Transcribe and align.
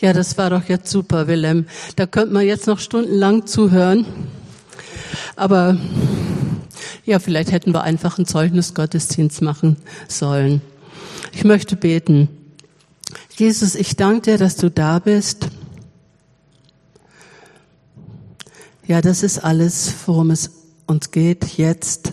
Ja, 0.00 0.12
das 0.12 0.38
war 0.38 0.50
doch 0.50 0.64
jetzt 0.68 0.90
super, 0.90 1.26
Willem. 1.26 1.66
Da 1.96 2.06
könnte 2.06 2.32
man 2.32 2.46
jetzt 2.46 2.68
noch 2.68 2.78
stundenlang 2.78 3.46
zuhören. 3.46 4.06
Aber 5.34 5.76
ja, 7.04 7.18
vielleicht 7.18 7.50
hätten 7.50 7.74
wir 7.74 7.82
einfach 7.82 8.16
einen 8.16 8.26
Zeugnisgottesdienst 8.26 9.42
machen 9.42 9.76
sollen. 10.06 10.60
Ich 11.32 11.42
möchte 11.42 11.74
beten. 11.74 12.28
Jesus, 13.36 13.74
ich 13.74 13.96
danke 13.96 14.30
dir, 14.32 14.38
dass 14.38 14.54
du 14.54 14.70
da 14.70 15.00
bist. 15.00 15.48
Ja, 18.86 19.00
das 19.00 19.24
ist 19.24 19.38
alles, 19.40 19.92
worum 20.06 20.30
es 20.30 20.50
uns 20.86 21.10
geht 21.10 21.58
jetzt. 21.58 22.12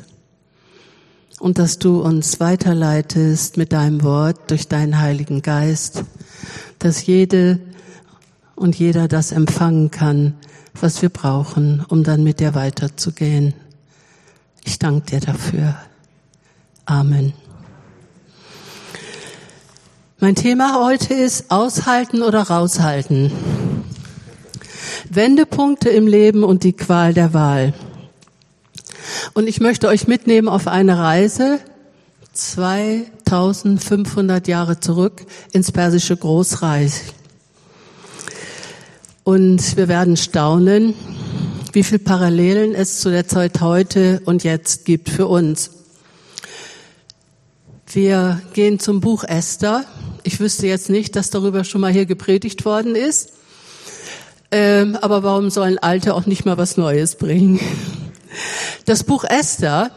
Und 1.39 1.59
dass 1.59 1.77
du 1.77 2.01
uns 2.01 2.39
weiterleitest 2.39 3.57
mit 3.57 3.73
deinem 3.73 4.01
Wort 4.01 4.49
durch 4.49 4.67
deinen 4.67 4.99
Heiligen 4.99 5.43
Geist, 5.43 6.03
dass 6.79 7.05
jede 7.05 7.59
und 8.55 8.77
jeder 8.77 9.07
das 9.07 9.31
empfangen 9.31 9.91
kann, 9.91 10.35
was 10.79 11.01
wir 11.01 11.09
brauchen, 11.09 11.85
um 11.87 12.03
dann 12.03 12.23
mit 12.23 12.39
dir 12.39 12.55
weiterzugehen. 12.55 13.53
Ich 14.63 14.79
danke 14.79 15.11
dir 15.11 15.19
dafür. 15.19 15.75
Amen. 16.85 17.33
Mein 20.19 20.35
Thema 20.35 20.83
heute 20.83 21.13
ist 21.13 21.51
Aushalten 21.51 22.23
oder 22.23 22.43
raushalten. 22.43 23.31
Wendepunkte 25.09 25.89
im 25.89 26.07
Leben 26.07 26.43
und 26.43 26.63
die 26.63 26.73
Qual 26.73 27.13
der 27.13 27.33
Wahl. 27.33 27.73
Und 29.33 29.47
ich 29.47 29.59
möchte 29.59 29.87
euch 29.87 30.07
mitnehmen 30.07 30.47
auf 30.47 30.67
eine 30.67 30.97
Reise 30.97 31.59
2500 32.33 34.47
Jahre 34.47 34.79
zurück 34.79 35.25
ins 35.51 35.71
persische 35.71 36.17
Großreich. 36.17 37.14
Und 39.25 39.75
wir 39.75 39.87
werden 39.87 40.17
staunen, 40.17 40.93
wie 41.73 41.81
viel 41.81 41.97
Parallelen 41.97 42.75
es 42.75 42.99
zu 42.99 43.09
der 43.09 43.27
Zeit 43.27 43.59
heute 43.59 44.21
und 44.25 44.43
jetzt 44.43 44.85
gibt 44.85 45.09
für 45.09 45.25
uns. 45.25 45.71
Wir 47.91 48.39
gehen 48.53 48.77
zum 48.77 49.01
Buch 49.01 49.23
Esther. 49.23 49.83
Ich 50.21 50.39
wüsste 50.39 50.67
jetzt 50.67 50.91
nicht, 50.91 51.15
dass 51.15 51.31
darüber 51.31 51.63
schon 51.63 51.81
mal 51.81 51.91
hier 51.91 52.05
gepredigt 52.05 52.65
worden 52.65 52.95
ist. 52.95 53.31
Ähm, 54.51 54.95
aber 55.01 55.23
warum 55.23 55.49
sollen 55.49 55.79
Alte 55.79 56.13
auch 56.13 56.27
nicht 56.27 56.45
mal 56.45 56.59
was 56.59 56.77
Neues 56.77 57.15
bringen? 57.15 57.59
Das 58.85 59.03
Buch 59.03 59.23
Esther 59.23 59.89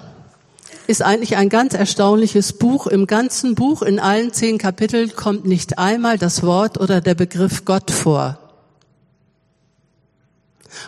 ist 0.87 1.03
eigentlich 1.03 1.37
ein 1.37 1.51
ganz 1.51 1.75
erstaunliches 1.75 2.55
Buch. 2.55 2.87
Im 2.87 3.07
ganzen 3.07 3.55
Buch, 3.55 3.83
in 3.83 4.01
allen 4.01 4.33
zehn 4.33 4.57
Kapiteln, 4.57 5.15
kommt 5.15 5.45
nicht 5.45 5.79
einmal 5.79 6.17
das 6.17 6.43
Wort 6.45 6.81
oder 6.81 7.03
der 7.03 7.15
Begriff 7.15 7.67
Gott 7.67 7.91
vor. 7.91 8.48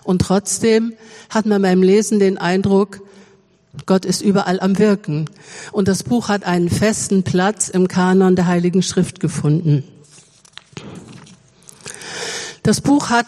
Und 0.04 0.22
trotzdem 0.22 0.94
hat 1.28 1.46
man 1.46 1.62
beim 1.62 1.82
Lesen 1.82 2.18
den 2.18 2.38
Eindruck, 2.38 3.00
Gott 3.86 4.04
ist 4.04 4.20
überall 4.20 4.60
am 4.60 4.78
Wirken. 4.78 5.30
Und 5.72 5.86
das 5.86 6.02
Buch 6.02 6.28
hat 6.28 6.44
einen 6.44 6.68
festen 6.68 7.22
Platz 7.22 7.68
im 7.68 7.88
Kanon 7.88 8.34
der 8.34 8.46
Heiligen 8.46 8.82
Schrift 8.82 9.20
gefunden. 9.20 9.84
Das 12.62 12.80
Buch 12.80 13.10
hat 13.10 13.26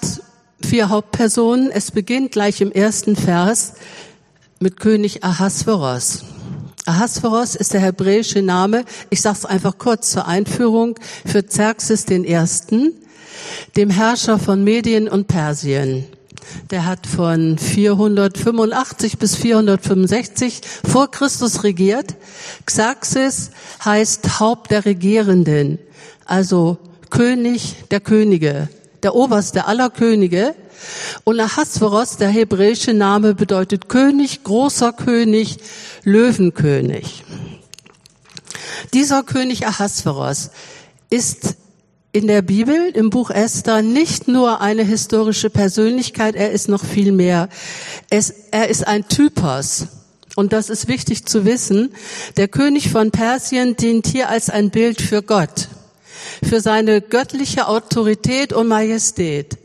vier 0.65 0.89
Hauptpersonen. 0.89 1.71
Es 1.71 1.91
beginnt 1.91 2.33
gleich 2.33 2.61
im 2.61 2.73
ersten 2.73 3.17
Vers 3.17 3.75
mit 4.59 4.79
König 4.79 5.25
Ahasveros. 5.25 6.25
Ahasveros 6.85 7.55
ist 7.55 7.73
der 7.75 7.81
hebräische 7.81 8.43
Name, 8.43 8.85
ich 9.11 9.21
sage 9.21 9.39
es 9.39 9.45
einfach 9.45 9.79
kurz 9.79 10.11
zur 10.11 10.27
Einführung, 10.27 10.97
für 11.25 11.43
Xerxes 11.43 12.05
Ersten, 12.07 12.93
dem 13.77 13.89
Herrscher 13.89 14.39
von 14.39 14.65
Medien 14.65 15.09
und 15.09 15.29
Persien. 15.29 16.07
Der 16.71 16.87
hat 16.87 17.07
von 17.07 17.59
485 17.59 19.19
bis 19.19 19.37
465 19.37 20.61
vor 20.85 21.11
Christus 21.11 21.65
regiert. 21.65 22.17
Xerxes 22.67 23.51
heißt 23.85 24.41
Haupt 24.41 24.71
der 24.71 24.85
Regierenden, 24.85 25.79
also 26.25 26.79
König 27.11 27.77
der 27.91 28.01
Könige, 28.01 28.69
der 29.03 29.15
Oberste 29.15 29.67
aller 29.67 29.91
Könige. 29.91 30.55
Und 31.25 31.39
Ahasveros, 31.39 32.17
der 32.17 32.29
hebräische 32.29 32.93
Name, 32.93 33.35
bedeutet 33.35 33.89
König, 33.89 34.43
großer 34.43 34.93
König, 34.93 35.59
Löwenkönig. 36.03 37.25
Dieser 38.93 39.23
König 39.23 39.67
Ahasveros 39.67 40.51
ist 41.09 41.57
in 42.13 42.27
der 42.27 42.43
Bibel, 42.43 42.91
im 42.93 43.09
Buch 43.09 43.31
Esther, 43.31 43.81
nicht 43.81 44.29
nur 44.29 44.61
eine 44.61 44.85
historische 44.85 45.49
Persönlichkeit, 45.49 46.35
er 46.35 46.53
ist 46.53 46.69
noch 46.69 46.85
viel 46.85 47.11
mehr. 47.11 47.49
Es, 48.11 48.33
er 48.51 48.69
ist 48.69 48.87
ein 48.87 49.09
Typos. 49.09 49.87
Und 50.37 50.53
das 50.53 50.69
ist 50.69 50.89
wichtig 50.89 51.25
zu 51.25 51.47
wissen. 51.47 51.95
Der 52.37 52.49
König 52.49 52.91
von 52.91 53.11
Persien 53.11 53.77
dient 53.77 54.07
hier 54.07 54.29
als 54.29 54.51
ein 54.51 54.71
Bild 54.71 55.01
für 55.01 55.23
Gott, 55.23 55.69
für 56.47 56.61
seine 56.61 57.01
göttliche 57.01 57.67
Autorität 57.67 58.53
und 58.53 58.69
Majestät. 58.69 59.59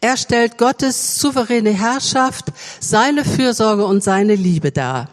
Er 0.00 0.16
stellt 0.18 0.58
Gottes 0.58 1.18
souveräne 1.18 1.70
Herrschaft, 1.70 2.46
seine 2.78 3.24
Fürsorge 3.24 3.86
und 3.86 4.04
seine 4.04 4.34
Liebe 4.34 4.70
dar. 4.70 5.08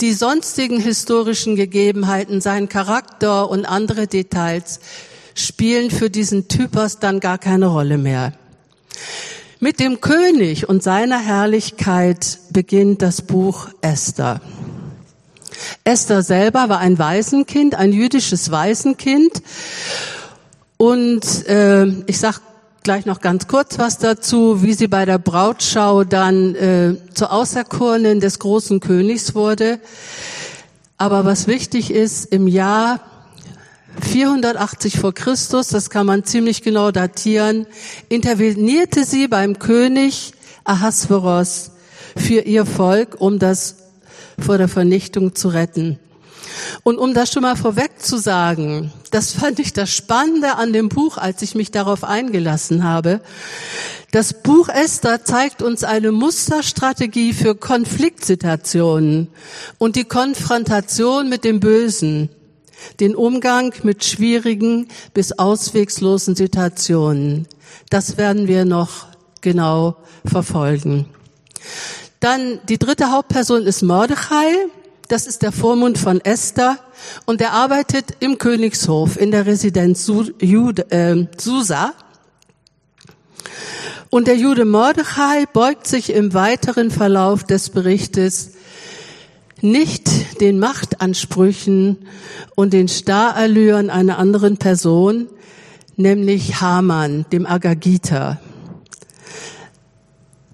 Die 0.00 0.14
sonstigen 0.14 0.80
historischen 0.80 1.56
Gegebenheiten, 1.56 2.40
sein 2.40 2.68
Charakter 2.68 3.50
und 3.50 3.66
andere 3.66 4.06
Details 4.06 4.80
spielen 5.34 5.90
für 5.90 6.10
diesen 6.10 6.48
Typos 6.48 6.98
dann 6.98 7.20
gar 7.20 7.38
keine 7.38 7.66
Rolle 7.66 7.98
mehr. 7.98 8.32
Mit 9.58 9.78
dem 9.78 10.00
König 10.00 10.68
und 10.68 10.82
seiner 10.82 11.18
Herrlichkeit 11.18 12.38
beginnt 12.50 13.02
das 13.02 13.22
Buch 13.22 13.68
Esther. 13.82 14.40
Esther 15.84 16.22
selber 16.22 16.68
war 16.68 16.78
ein 16.78 16.98
Waisenkind, 16.98 17.74
ein 17.74 17.92
jüdisches 17.92 18.50
Waisenkind. 18.50 19.42
Und 20.76 21.46
äh, 21.46 21.86
ich 22.06 22.18
sag 22.18 22.40
gleich 22.82 23.04
noch 23.04 23.20
ganz 23.20 23.46
kurz 23.46 23.78
was 23.78 23.98
dazu, 23.98 24.62
wie 24.62 24.72
sie 24.72 24.88
bei 24.88 25.04
der 25.04 25.18
Brautschau 25.18 26.04
dann 26.04 26.54
äh, 26.54 26.96
zur 27.12 27.32
Auserkorenen 27.32 28.20
des 28.20 28.38
großen 28.38 28.80
Königs 28.80 29.34
wurde. 29.34 29.80
Aber 30.96 31.24
was 31.24 31.46
wichtig 31.46 31.90
ist, 31.90 32.26
im 32.26 32.46
Jahr 32.46 33.00
480 34.00 34.98
vor 34.98 35.12
Christus, 35.12 35.68
das 35.68 35.90
kann 35.90 36.06
man 36.06 36.24
ziemlich 36.24 36.62
genau 36.62 36.90
datieren, 36.90 37.66
intervenierte 38.08 39.04
sie 39.04 39.28
beim 39.28 39.58
König 39.58 40.32
Ahasveros 40.64 41.72
für 42.16 42.40
ihr 42.40 42.66
Volk, 42.66 43.20
um 43.20 43.38
das 43.38 43.76
vor 44.38 44.58
der 44.58 44.68
Vernichtung 44.68 45.34
zu 45.34 45.48
retten. 45.48 45.98
Und 46.82 46.98
um 46.98 47.14
das 47.14 47.32
schon 47.32 47.42
mal 47.42 47.56
vorweg 47.56 48.00
zu 48.00 48.18
sagen, 48.18 48.92
das 49.10 49.32
fand 49.32 49.58
ich 49.58 49.72
das 49.72 49.90
Spannende 49.90 50.56
an 50.56 50.72
dem 50.72 50.88
Buch, 50.88 51.16
als 51.16 51.42
ich 51.42 51.54
mich 51.54 51.70
darauf 51.70 52.04
eingelassen 52.04 52.84
habe. 52.84 53.20
Das 54.10 54.42
Buch 54.42 54.68
Esther 54.68 55.24
zeigt 55.24 55.62
uns 55.62 55.84
eine 55.84 56.10
Musterstrategie 56.10 57.32
für 57.32 57.54
Konfliktsituationen 57.54 59.28
und 59.78 59.96
die 59.96 60.04
Konfrontation 60.04 61.28
mit 61.28 61.44
dem 61.44 61.60
Bösen 61.60 62.28
den 63.00 63.14
Umgang 63.14 63.72
mit 63.82 64.04
schwierigen 64.04 64.88
bis 65.14 65.32
auswegslosen 65.32 66.34
Situationen. 66.34 67.46
Das 67.88 68.16
werden 68.16 68.48
wir 68.48 68.64
noch 68.64 69.06
genau 69.40 69.96
verfolgen. 70.24 71.06
Dann 72.20 72.60
die 72.68 72.78
dritte 72.78 73.10
Hauptperson 73.10 73.66
ist 73.66 73.82
Mordechai. 73.82 74.66
Das 75.08 75.26
ist 75.26 75.42
der 75.42 75.50
Vormund 75.50 75.98
von 75.98 76.20
Esther 76.20 76.78
und 77.26 77.40
er 77.40 77.52
arbeitet 77.52 78.16
im 78.20 78.38
Königshof 78.38 79.18
in 79.18 79.32
der 79.32 79.46
Residenz 79.46 80.08
äh, 80.08 81.26
Susa. 81.36 81.94
Und 84.10 84.28
der 84.28 84.36
Jude 84.36 84.64
Mordechai 84.64 85.46
beugt 85.52 85.86
sich 85.86 86.12
im 86.12 86.34
weiteren 86.34 86.90
Verlauf 86.90 87.44
des 87.44 87.70
Berichtes 87.70 88.52
nicht 89.62 90.40
den 90.40 90.58
Machtansprüchen 90.58 91.98
und 92.54 92.72
den 92.72 92.88
Starallüren 92.88 93.90
einer 93.90 94.18
anderen 94.18 94.56
Person, 94.56 95.28
nämlich 95.96 96.60
Haman, 96.60 97.26
dem 97.32 97.46
Agagiter. 97.46 98.40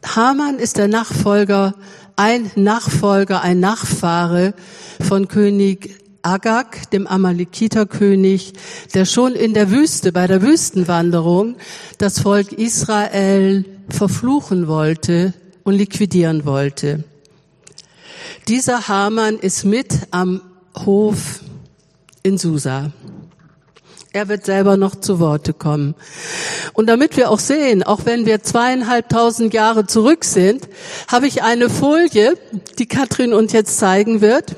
Haman 0.05 0.59
ist 0.59 0.77
der 0.77 0.89
Nachfolger, 0.89 1.75
ein 2.17 2.51
Nachfolger, 2.55 3.43
ein 3.43 3.61
Nachfahre 3.61 4.55
von 5.01 5.29
König 5.29 6.01
Agag, 6.23 6.91
dem 6.91 7.07
Amalekiterkönig, 7.07 8.55
der 8.95 9.05
schon 9.05 9.35
in 9.35 9.55
der 9.55 9.71
Wüste, 9.71 10.11
bei 10.13 10.27
der 10.27 10.43
Wüstenwanderung, 10.43 11.57
das 11.99 12.19
Volk 12.21 12.53
Israel 12.53 13.65
verfluchen 13.89 14.67
wollte 14.67 15.35
und 15.63 15.75
liquidieren 15.75 16.45
wollte. 16.45 17.05
Dieser 18.49 18.87
Haman 18.87 19.41
ist 19.41 19.65
mit 19.65 19.93
am 20.13 20.41
Hof 20.85 21.41
in 22.23 22.39
Susa. 22.39 22.93
Er 24.13 24.29
wird 24.29 24.47
selber 24.47 24.77
noch 24.77 24.95
zu 24.95 25.19
Worte 25.19 25.53
kommen. 25.53 25.97
Und 26.73 26.87
damit 26.87 27.17
wir 27.17 27.33
auch 27.33 27.41
sehen, 27.41 27.83
auch 27.83 28.05
wenn 28.05 28.25
wir 28.25 28.45
zweieinhalbtausend 28.45 29.53
Jahre 29.53 29.89
zurück 29.89 30.25
sind, 30.25 30.69
habe 31.09 31.27
ich 31.27 31.43
eine 31.43 31.69
Folie, 31.69 32.39
die 32.79 32.87
Katrin 32.87 33.35
uns 33.35 33.53
jetzt 33.53 33.79
zeigen 33.79 34.21
wird. 34.21 34.55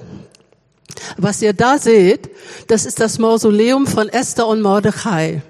Was 1.16 1.40
ihr 1.40 1.54
da 1.54 1.78
seht, 1.78 2.28
das 2.66 2.84
ist 2.84 3.00
das 3.00 3.18
Mausoleum 3.18 3.86
von 3.86 4.10
Esther 4.10 4.48
und 4.48 4.60
Mordechai. 4.60 5.40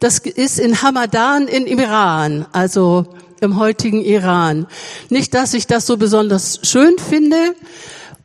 Das 0.00 0.18
ist 0.18 0.58
in 0.58 0.82
Hamadan 0.82 1.46
in 1.46 1.68
Iran, 1.68 2.44
also 2.50 3.06
im 3.42 3.58
heutigen 3.58 4.02
Iran. 4.02 4.66
Nicht, 5.10 5.34
dass 5.34 5.52
ich 5.52 5.66
das 5.66 5.86
so 5.86 5.96
besonders 5.96 6.60
schön 6.62 6.96
finde 6.98 7.36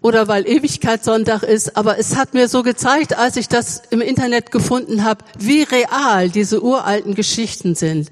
oder 0.02 0.28
weil 0.28 0.48
Ewigkeitssonntag 0.48 1.44
ist, 1.44 1.76
aber 1.76 1.98
es 1.98 2.16
hat 2.16 2.34
mir 2.34 2.48
so 2.48 2.62
gezeigt, 2.62 3.18
als 3.18 3.36
ich 3.36 3.48
das 3.48 3.82
im 3.90 4.00
Internet 4.00 4.52
gefunden 4.52 5.04
habe, 5.04 5.26
wie 5.40 5.64
real 5.64 6.30
diese 6.30 6.62
uralten 6.62 7.16
Geschichten 7.16 7.74
sind. 7.76 8.12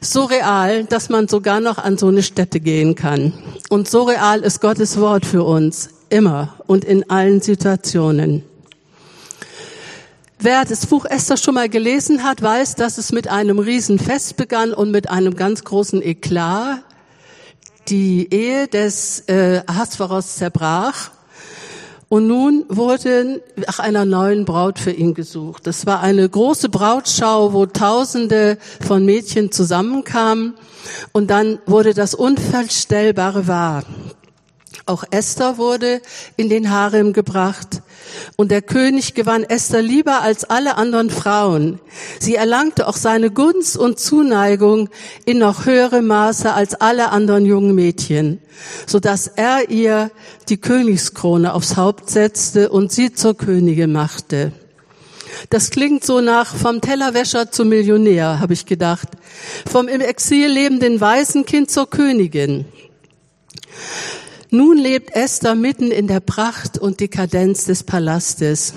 So 0.00 0.24
real, 0.24 0.84
dass 0.84 1.10
man 1.10 1.28
sogar 1.28 1.60
noch 1.60 1.78
an 1.78 1.98
so 1.98 2.08
eine 2.08 2.22
Stätte 2.22 2.58
gehen 2.58 2.94
kann. 2.94 3.34
Und 3.68 3.88
so 3.88 4.04
real 4.04 4.40
ist 4.40 4.60
Gottes 4.60 4.98
Wort 4.98 5.26
für 5.26 5.44
uns, 5.44 5.90
immer 6.08 6.54
und 6.66 6.84
in 6.84 7.08
allen 7.10 7.40
Situationen. 7.42 8.42
Wer 10.44 10.66
das 10.66 10.84
Buch 10.84 11.06
Esther 11.06 11.38
schon 11.38 11.54
mal 11.54 11.70
gelesen 11.70 12.22
hat, 12.22 12.42
weiß, 12.42 12.74
dass 12.74 12.98
es 12.98 13.12
mit 13.12 13.28
einem 13.28 13.58
Riesenfest 13.58 14.36
begann 14.36 14.74
und 14.74 14.90
mit 14.90 15.08
einem 15.08 15.36
ganz 15.36 15.64
großen 15.64 16.02
Eklat. 16.02 16.84
Die 17.88 18.30
Ehe 18.30 18.68
des 18.68 19.20
äh, 19.20 19.62
Ahasveros 19.66 20.36
zerbrach 20.36 21.12
und 22.10 22.26
nun 22.26 22.66
wurde 22.68 23.40
nach 23.56 23.78
einer 23.78 24.04
neuen 24.04 24.44
Braut 24.44 24.78
für 24.78 24.90
ihn 24.90 25.14
gesucht. 25.14 25.66
Das 25.66 25.86
war 25.86 26.00
eine 26.00 26.28
große 26.28 26.68
Brautschau, 26.68 27.54
wo 27.54 27.64
Tausende 27.64 28.58
von 28.86 29.02
Mädchen 29.06 29.50
zusammenkamen 29.50 30.52
und 31.12 31.30
dann 31.30 31.58
wurde 31.64 31.94
das 31.94 32.14
Unvorstellbare 32.14 33.46
wahr. 33.46 33.84
Auch 34.84 35.04
Esther 35.10 35.56
wurde 35.56 36.02
in 36.36 36.50
den 36.50 36.68
Harem 36.68 37.14
gebracht. 37.14 37.80
Und 38.36 38.50
der 38.50 38.62
König 38.62 39.14
gewann 39.14 39.44
Esther 39.44 39.82
lieber 39.82 40.22
als 40.22 40.44
alle 40.44 40.76
anderen 40.76 41.10
Frauen. 41.10 41.80
Sie 42.20 42.34
erlangte 42.34 42.88
auch 42.88 42.96
seine 42.96 43.30
Gunst 43.30 43.76
und 43.76 43.98
Zuneigung 43.98 44.88
in 45.24 45.38
noch 45.38 45.66
höherem 45.66 46.06
Maße 46.06 46.52
als 46.52 46.74
alle 46.74 47.10
anderen 47.10 47.46
jungen 47.46 47.74
Mädchen, 47.74 48.40
so 48.86 49.00
dass 49.00 49.26
er 49.28 49.70
ihr 49.70 50.10
die 50.48 50.58
Königskrone 50.58 51.54
aufs 51.54 51.76
Haupt 51.76 52.10
setzte 52.10 52.70
und 52.70 52.92
sie 52.92 53.12
zur 53.12 53.36
Königin 53.36 53.92
machte. 53.92 54.52
Das 55.50 55.70
klingt 55.70 56.04
so 56.04 56.20
nach 56.20 56.54
vom 56.54 56.80
Tellerwäscher 56.80 57.50
zum 57.50 57.68
Millionär, 57.68 58.40
habe 58.40 58.52
ich 58.52 58.66
gedacht. 58.66 59.08
Vom 59.70 59.88
im 59.88 60.00
Exil 60.00 60.48
lebenden 60.48 61.00
Waisenkind 61.00 61.70
zur 61.70 61.90
Königin. 61.90 62.66
Nun 64.54 64.78
lebt 64.78 65.16
Esther 65.16 65.56
mitten 65.56 65.90
in 65.90 66.06
der 66.06 66.20
Pracht 66.20 66.78
und 66.78 67.00
Dekadenz 67.00 67.64
des 67.64 67.82
Palastes. 67.82 68.72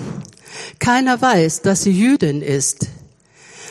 Keiner 0.80 1.22
weiß, 1.22 1.62
dass 1.62 1.84
sie 1.84 1.92
Jüdin 1.92 2.42
ist, 2.42 2.88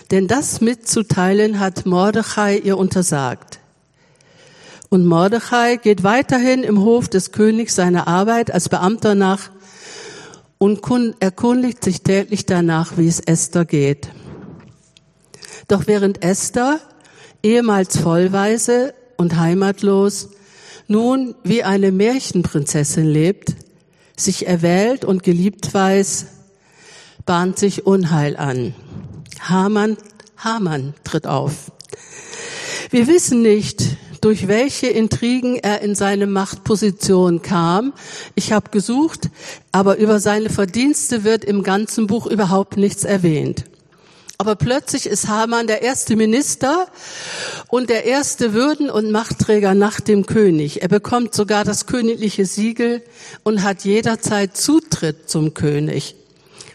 denn 0.10 0.30
das 0.30 0.62
mitzuteilen 0.62 1.60
hat 1.60 1.86
Mordechai 1.86 2.60
ihr 2.60 2.78
untersagt. 2.78 3.60
Und 4.88 5.06
Mordechai 5.06 5.76
geht 5.76 6.04
weiterhin 6.04 6.64
im 6.64 6.80
Hof 6.80 7.10
des 7.10 7.34
Königs 7.34 7.76
seiner 7.76 8.08
Arbeit 8.08 8.52
als 8.52 8.70
Beamter 8.70 9.14
nach 9.14 9.52
und 10.60 10.82
erkundigt 11.20 11.84
sich 11.84 12.04
täglich 12.04 12.46
danach, 12.46 12.94
wie 12.96 13.10
es 13.10 13.20
Esther 13.20 13.66
geht. 13.66 14.08
Doch 15.68 15.88
während 15.88 16.24
Esther, 16.24 16.80
ehemals 17.44 17.98
vollweise 17.98 18.94
und 19.18 19.36
heimatlos, 19.36 20.30
nun 20.88 21.36
wie 21.44 21.64
eine 21.64 21.92
Märchenprinzessin 21.92 23.06
lebt, 23.06 23.56
sich 24.16 24.48
erwählt 24.48 25.06
und 25.06 25.24
geliebt 25.24 25.74
weiß, 25.74 26.28
bahnt 27.26 27.60
sich 27.60 27.86
Unheil 27.86 28.38
an. 28.38 28.74
Hamann, 29.40 29.98
Hamann 30.38 30.94
tritt 31.04 31.28
auf. 31.28 31.72
Wir 32.90 33.08
wissen 33.08 33.42
nicht, 33.42 33.84
durch 34.22 34.48
welche 34.48 34.88
Intrigen 34.88 35.58
er 35.58 35.82
in 35.82 35.94
seine 35.94 36.26
Machtposition 36.26 37.42
kam. 37.42 37.94
Ich 38.36 38.52
habe 38.52 38.72
gesucht, 38.72 39.30
aber 39.72 39.98
über 39.98 40.20
seine 40.20 40.50
Verdienste 40.50 41.24
wird 41.24 41.46
im 41.46 41.64
ganzen 41.64 42.08
Buch 42.08 42.26
überhaupt 42.26 42.78
nichts 42.78 43.04
erwähnt. 43.04 43.66
Aber 44.40 44.56
plötzlich 44.56 45.08
ist 45.08 45.28
Haman 45.28 45.66
der 45.66 45.82
erste 45.82 46.16
Minister 46.16 46.88
und 47.70 47.90
der 47.90 48.06
erste 48.06 48.54
Würden- 48.54 48.90
und 48.90 49.12
Machtträger 49.12 49.74
nach 49.74 50.00
dem 50.00 50.28
König. 50.28 50.84
Er 50.84 50.90
bekommt 50.90 51.34
sogar 51.34 51.64
das 51.64 51.88
königliche 51.88 52.46
Siegel 52.46 53.02
und 53.44 53.64
hat 53.64 53.84
jederzeit 53.84 54.56
Zutritt 54.56 55.28
zum 55.28 55.56
König. 55.56 56.16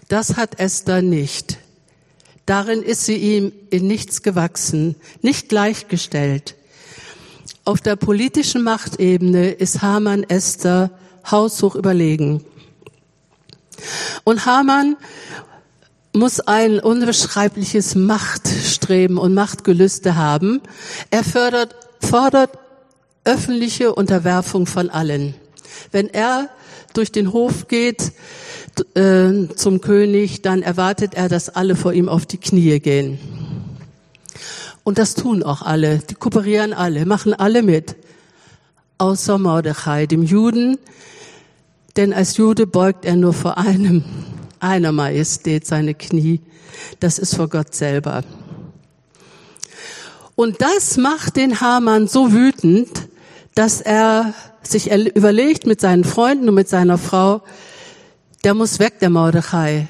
Das 0.09 0.37
hat 0.37 0.59
Esther 0.59 1.03
nicht. 1.03 1.59
Darin 2.47 2.83
ist 2.83 3.07
sie 3.07 3.17
ihm 3.17 3.53
in 3.71 3.87
nichts 3.87 4.23
gewachsen, 4.23 4.97
nicht 5.21 5.49
gleichgestellt. 5.49 6.57
Auf 7.65 7.81
der 7.81 7.95
politischen 7.95 8.65
Machtebene 8.65 9.53
ist 9.53 9.83
Haman 9.83 10.25
Esther 10.25 10.91
haushoch 11.31 11.77
überlegen. 11.77 12.45
Und 14.25 14.47
Haman 14.47 14.97
muss 16.15 16.41
ein 16.41 16.79
unbeschreibliches 16.79 17.95
Machtstreben 17.95 19.17
und 19.17 19.35
Machtgelüste 19.35 20.17
haben. 20.17 20.61
Er 21.11 21.25
fördert, 21.25 21.75
fordert 22.01 22.59
öffentliche 23.25 23.95
Unterwerfung 23.95 24.67
von 24.67 24.91
allen. 24.91 25.35
Wenn 25.91 26.09
er 26.09 26.51
durch 26.93 27.13
den 27.13 27.33
Hof 27.33 27.69
geht 27.69 28.13
äh, 28.95 29.49
zum 29.57 29.81
König, 29.81 30.43
dann 30.43 30.63
erwartet 30.63 31.15
er, 31.15 31.29
dass 31.29 31.49
alle 31.49 31.77
vor 31.77 31.93
ihm 31.93 32.09
auf 32.09 32.27
die 32.27 32.39
Knie 32.39 32.79
gehen. 32.81 33.19
Und 34.85 34.99
das 34.99 35.15
tun 35.15 35.43
auch 35.43 35.63
alle, 35.63 35.99
die 35.99 36.15
kooperieren 36.15 36.73
alle, 36.73 37.07
machen 37.07 37.35
alle 37.35 37.63
mit, 37.63 37.97
außer 38.99 39.39
Mordechai, 39.39 40.07
dem 40.07 40.23
Juden, 40.23 40.79
denn 41.97 42.13
als 42.13 42.37
Jude 42.37 42.67
beugt 42.67 43.05
er 43.05 43.17
nur 43.17 43.33
vor 43.33 43.59
einem 43.59 44.05
einer 44.63 44.93
Majestät 44.93 45.67
seine 45.67 45.95
Knie. 45.95 46.41
Das 47.01 47.19
ist 47.19 47.35
vor 47.35 47.49
Gott 47.49 47.75
selber. 47.75 48.23
Und 50.35 50.63
das 50.63 50.97
macht 50.97 51.37
den 51.37 51.61
Hamann 51.61 52.09
so 52.09 52.33
wütend, 52.33 52.89
dass 53.55 53.81
er 53.81 54.35
sich 54.63 54.91
überlegt 54.91 55.67
mit 55.67 55.81
seinen 55.81 56.05
Freunden 56.05 56.49
und 56.49 56.55
mit 56.55 56.69
seiner 56.69 56.97
Frau, 56.97 57.43
der 58.45 58.55
muss 58.55 58.79
weg, 58.79 58.99
der 59.01 59.11
Mordechai. 59.11 59.89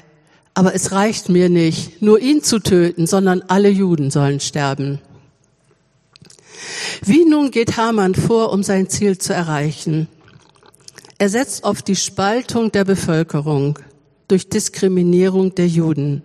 Aber 0.53 0.75
es 0.75 0.91
reicht 0.91 1.29
mir 1.29 1.49
nicht, 1.49 2.01
nur 2.01 2.19
ihn 2.19 2.43
zu 2.43 2.59
töten, 2.59 3.07
sondern 3.07 3.41
alle 3.47 3.69
Juden 3.69 4.11
sollen 4.11 4.39
sterben. 4.39 4.99
Wie 7.03 7.25
nun 7.25 7.51
geht 7.51 7.77
Haman 7.77 8.15
vor, 8.15 8.51
um 8.51 8.63
sein 8.63 8.89
Ziel 8.89 9.17
zu 9.17 9.33
erreichen? 9.33 10.07
Er 11.17 11.29
setzt 11.29 11.63
auf 11.63 11.81
die 11.81 11.95
Spaltung 11.95 12.71
der 12.71 12.85
Bevölkerung 12.85 13.79
durch 14.27 14.49
Diskriminierung 14.49 15.55
der 15.55 15.67
Juden. 15.67 16.23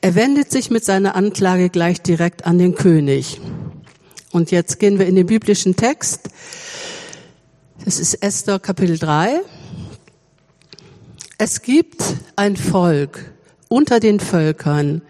Er 0.00 0.14
wendet 0.14 0.50
sich 0.50 0.70
mit 0.70 0.84
seiner 0.84 1.14
Anklage 1.14 1.70
gleich 1.70 2.00
direkt 2.02 2.46
an 2.46 2.58
den 2.58 2.74
König. 2.74 3.40
Und 4.30 4.50
jetzt 4.50 4.78
gehen 4.78 4.98
wir 4.98 5.06
in 5.06 5.16
den 5.16 5.26
biblischen 5.26 5.76
Text. 5.76 6.28
Das 7.84 7.98
ist 7.98 8.14
Esther 8.14 8.58
Kapitel 8.58 8.98
3. 8.98 9.40
Es 11.38 11.62
gibt 11.62 12.02
ein 12.34 12.56
Volk 12.56 13.32
unter 13.68 14.00
den 14.00 14.20
Völkern, 14.20 15.02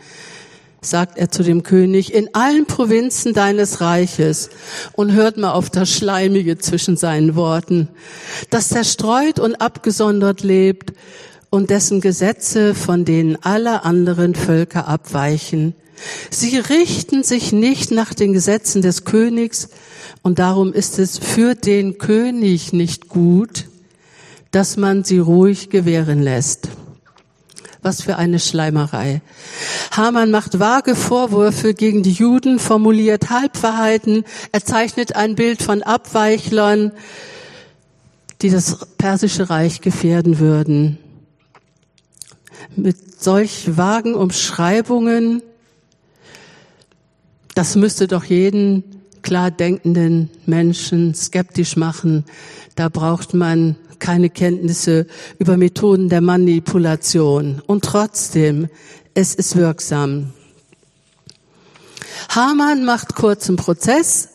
sagt 0.81 1.19
er 1.19 1.31
zu 1.31 1.43
dem 1.43 1.63
König, 1.63 2.13
in 2.13 2.35
allen 2.35 2.67
Provinzen 2.67 3.33
deines 3.33 3.81
Reiches 3.81 4.51
und 4.95 5.13
hört 5.13 5.37
mal 5.37 5.53
auf 5.53 5.71
das 5.71 5.91
Schleimige 5.91 6.59
zwischen 6.59 6.97
seinen 6.97 7.37
Worten, 7.37 7.89
das 8.51 8.69
zerstreut 8.69 9.39
und 9.39 9.61
abgesondert 9.61 10.43
lebt 10.43 10.93
und 11.57 11.71
dessen 11.71 12.03
Gesetze 12.03 12.75
von 12.75 13.07
denen 13.07 13.39
alle 13.41 13.83
anderen 13.83 14.35
Völker 14.35 14.87
abweichen. 14.89 15.75
Sie 16.29 16.59
richten 16.59 17.25
sich 17.25 17.51
nicht 17.51 17.91
nach 17.91 18.13
den 18.13 18.35
Gesetzen 18.35 18.83
des 18.83 19.07
Königs 19.07 19.71
und 20.21 20.39
darum 20.39 20.75
ist 20.75 20.99
es 20.99 21.17
für 21.17 21.55
den 21.55 21.97
König 21.97 22.75
nicht 22.75 23.09
gut, 23.09 23.69
dass 24.51 24.77
man 24.77 25.03
sie 25.03 25.19
ruhig 25.19 25.71
gewähren 25.71 26.21
lässt. 26.21 26.69
Was 27.81 28.03
für 28.03 28.17
eine 28.17 28.39
Schleimerei. 28.39 29.23
Hamann 29.93 30.31
macht 30.31 30.59
vage 30.59 30.95
Vorwürfe 30.95 31.73
gegen 31.73 32.03
die 32.03 32.13
Juden, 32.13 32.59
formuliert 32.59 33.31
Halbwahrheiten, 33.31 34.25
er 34.53 34.63
zeichnet 34.63 35.17
ein 35.17 35.37
Bild 35.37 35.63
von 35.63 35.83
Abweichlern, 35.83 36.93
die 38.43 38.51
das 38.51 38.77
persische 38.99 39.49
Reich 39.49 39.81
gefährden 39.81 40.39
würden 40.39 40.99
mit 42.77 43.23
solch 43.23 43.77
vagen 43.77 44.15
Umschreibungen, 44.15 45.43
das 47.55 47.75
müsste 47.75 48.07
doch 48.07 48.25
jeden 48.25 48.85
klar 49.23 49.51
denkenden 49.51 50.31
Menschen 50.45 51.15
skeptisch 51.15 51.77
machen. 51.77 52.25
Da 52.75 52.89
braucht 52.89 53.35
man 53.35 53.77
keine 53.99 54.31
Kenntnisse 54.31 55.07
über 55.39 55.57
Methoden 55.57 56.09
der 56.09 56.21
Manipulation. 56.21 57.63
Und 57.67 57.85
trotzdem, 57.85 58.69
es 59.15 59.35
ist 59.35 59.57
wirksam. 59.57 60.33
Hamann 62.29 62.85
macht 62.85 63.15
kurzen 63.15 63.57
Prozess 63.57 64.29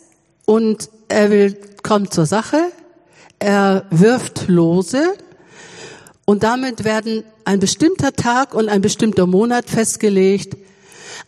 und 0.44 0.90
er 1.08 1.30
will, 1.30 1.56
kommt 1.82 2.12
zur 2.12 2.26
Sache. 2.26 2.58
Er 3.38 3.86
wirft 3.90 4.48
Lose 4.48 5.14
und 6.24 6.42
damit 6.42 6.84
werden 6.84 7.24
ein 7.44 7.60
bestimmter 7.60 8.12
Tag 8.12 8.54
und 8.54 8.68
ein 8.68 8.80
bestimmter 8.80 9.26
Monat 9.26 9.68
festgelegt, 9.68 10.56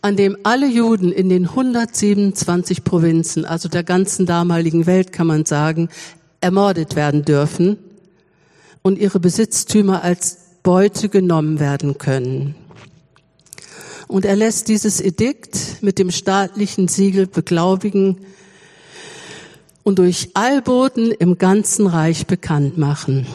an 0.01 0.15
dem 0.15 0.37
alle 0.43 0.67
Juden 0.67 1.11
in 1.11 1.29
den 1.29 1.49
127 1.49 2.83
Provinzen, 2.83 3.45
also 3.45 3.69
der 3.69 3.83
ganzen 3.83 4.25
damaligen 4.25 4.85
Welt 4.85 5.11
kann 5.11 5.27
man 5.27 5.45
sagen, 5.45 5.89
ermordet 6.41 6.95
werden 6.95 7.25
dürfen 7.25 7.77
und 8.81 8.99
ihre 8.99 9.19
Besitztümer 9.19 10.03
als 10.03 10.37
Beute 10.63 11.09
genommen 11.09 11.59
werden 11.59 11.97
können. 11.97 12.55
Und 14.07 14.25
er 14.25 14.35
lässt 14.35 14.67
dieses 14.67 15.01
Edikt 15.01 15.81
mit 15.81 15.97
dem 15.97 16.11
staatlichen 16.11 16.87
Siegel 16.87 17.25
beglaubigen 17.25 18.17
und 19.83 19.99
durch 19.99 20.29
Allboten 20.35 21.11
im 21.11 21.37
ganzen 21.37 21.87
Reich 21.87 22.27
bekannt 22.27 22.77
machen. 22.77 23.25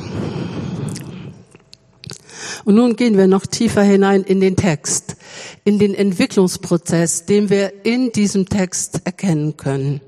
Und 2.64 2.74
nun 2.74 2.96
gehen 2.96 3.16
wir 3.16 3.26
noch 3.26 3.46
tiefer 3.46 3.82
hinein 3.82 4.22
in 4.22 4.40
den 4.40 4.56
Text, 4.56 5.16
in 5.64 5.78
den 5.78 5.94
Entwicklungsprozess, 5.94 7.26
den 7.26 7.50
wir 7.50 7.84
in 7.84 8.12
diesem 8.12 8.48
Text 8.48 9.02
erkennen 9.04 9.56
können. 9.56 10.00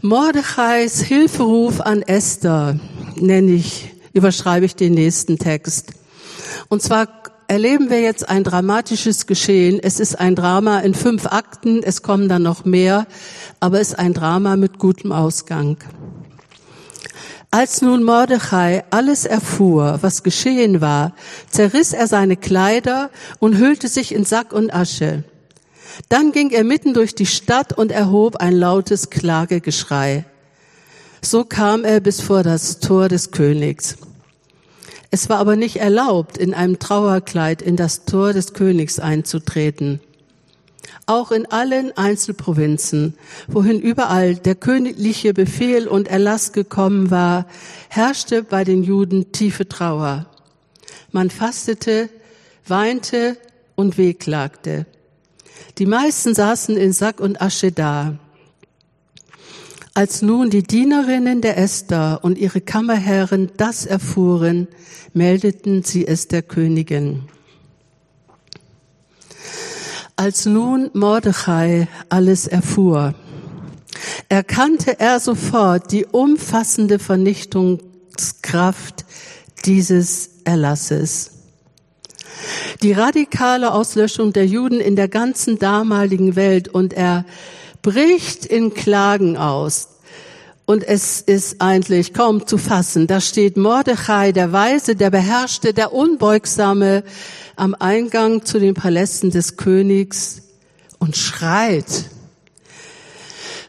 Mordechais 0.00 1.02
Hilferuf 1.02 1.80
an 1.80 2.02
Esther 2.02 2.78
nenne 3.16 3.52
ich, 3.52 3.90
überschreibe 4.12 4.66
ich 4.66 4.76
den 4.76 4.94
nächsten 4.94 5.38
Text. 5.38 5.92
Und 6.68 6.82
zwar 6.82 7.08
erleben 7.48 7.90
wir 7.90 8.00
jetzt 8.00 8.28
ein 8.28 8.44
dramatisches 8.44 9.26
Geschehen. 9.26 9.80
Es 9.82 10.00
ist 10.00 10.20
ein 10.20 10.36
Drama 10.36 10.80
in 10.80 10.94
fünf 10.94 11.26
Akten, 11.26 11.82
es 11.82 12.02
kommen 12.02 12.28
dann 12.28 12.42
noch 12.42 12.64
mehr, 12.64 13.06
aber 13.58 13.80
es 13.80 13.88
ist 13.88 13.98
ein 13.98 14.14
Drama 14.14 14.56
mit 14.56 14.78
gutem 14.78 15.12
Ausgang. 15.12 15.78
Als 17.50 17.80
nun 17.80 18.02
Mordechai 18.02 18.84
alles 18.90 19.24
erfuhr, 19.24 19.98
was 20.02 20.22
geschehen 20.22 20.82
war, 20.82 21.14
zerriss 21.50 21.94
er 21.94 22.06
seine 22.06 22.36
Kleider 22.36 23.10
und 23.38 23.56
hüllte 23.56 23.88
sich 23.88 24.14
in 24.14 24.26
Sack 24.26 24.52
und 24.52 24.72
Asche. 24.72 25.24
Dann 26.10 26.32
ging 26.32 26.50
er 26.50 26.62
mitten 26.62 26.92
durch 26.92 27.14
die 27.14 27.26
Stadt 27.26 27.72
und 27.72 27.90
erhob 27.90 28.36
ein 28.36 28.52
lautes 28.52 29.08
Klagegeschrei. 29.08 30.26
So 31.22 31.44
kam 31.44 31.84
er 31.84 32.00
bis 32.00 32.20
vor 32.20 32.42
das 32.42 32.80
Tor 32.80 33.08
des 33.08 33.30
Königs. 33.30 33.96
Es 35.10 35.30
war 35.30 35.38
aber 35.38 35.56
nicht 35.56 35.76
erlaubt, 35.76 36.36
in 36.36 36.52
einem 36.52 36.78
Trauerkleid 36.78 37.62
in 37.62 37.76
das 37.76 38.04
Tor 38.04 38.34
des 38.34 38.52
Königs 38.52 38.98
einzutreten. 38.98 40.00
Auch 41.08 41.32
in 41.32 41.46
allen 41.46 41.96
Einzelprovinzen, 41.96 43.14
wohin 43.46 43.80
überall 43.80 44.34
der 44.34 44.54
königliche 44.54 45.32
Befehl 45.32 45.88
und 45.88 46.06
Erlass 46.06 46.52
gekommen 46.52 47.10
war, 47.10 47.46
herrschte 47.88 48.42
bei 48.42 48.62
den 48.62 48.82
Juden 48.82 49.32
tiefe 49.32 49.66
Trauer. 49.66 50.26
Man 51.10 51.30
fastete, 51.30 52.10
weinte 52.66 53.38
und 53.74 53.96
wehklagte. 53.96 54.84
Die 55.78 55.86
meisten 55.86 56.34
saßen 56.34 56.76
in 56.76 56.92
Sack 56.92 57.20
und 57.20 57.40
Asche 57.40 57.72
da. 57.72 58.18
Als 59.94 60.20
nun 60.20 60.50
die 60.50 60.62
Dienerinnen 60.62 61.40
der 61.40 61.56
Esther 61.56 62.20
und 62.20 62.36
ihre 62.36 62.60
Kammerherren 62.60 63.50
das 63.56 63.86
erfuhren, 63.86 64.68
meldeten 65.14 65.82
sie 65.82 66.06
es 66.06 66.28
der 66.28 66.42
Königin. 66.42 67.22
Als 70.18 70.46
nun 70.46 70.90
Mordechai 70.94 71.86
alles 72.08 72.48
erfuhr, 72.48 73.14
erkannte 74.28 74.98
er 74.98 75.20
sofort 75.20 75.92
die 75.92 76.06
umfassende 76.06 76.98
Vernichtungskraft 76.98 79.04
dieses 79.64 80.30
Erlasses. 80.42 81.30
Die 82.82 82.90
radikale 82.90 83.72
Auslöschung 83.72 84.32
der 84.32 84.44
Juden 84.44 84.80
in 84.80 84.96
der 84.96 85.06
ganzen 85.06 85.60
damaligen 85.60 86.34
Welt 86.34 86.66
und 86.66 86.94
er 86.94 87.24
bricht 87.82 88.44
in 88.44 88.74
Klagen 88.74 89.36
aus. 89.36 89.97
Und 90.68 90.86
es 90.86 91.22
ist 91.22 91.62
eigentlich 91.62 92.12
kaum 92.12 92.46
zu 92.46 92.58
fassen. 92.58 93.06
Da 93.06 93.22
steht 93.22 93.56
Mordechai, 93.56 94.32
der 94.32 94.52
Weise, 94.52 94.96
der 94.96 95.08
Beherrschte, 95.08 95.72
der 95.72 95.94
Unbeugsame 95.94 97.04
am 97.56 97.74
Eingang 97.78 98.44
zu 98.44 98.58
den 98.58 98.74
Palästen 98.74 99.30
des 99.30 99.56
Königs 99.56 100.42
und 100.98 101.16
schreit. 101.16 102.10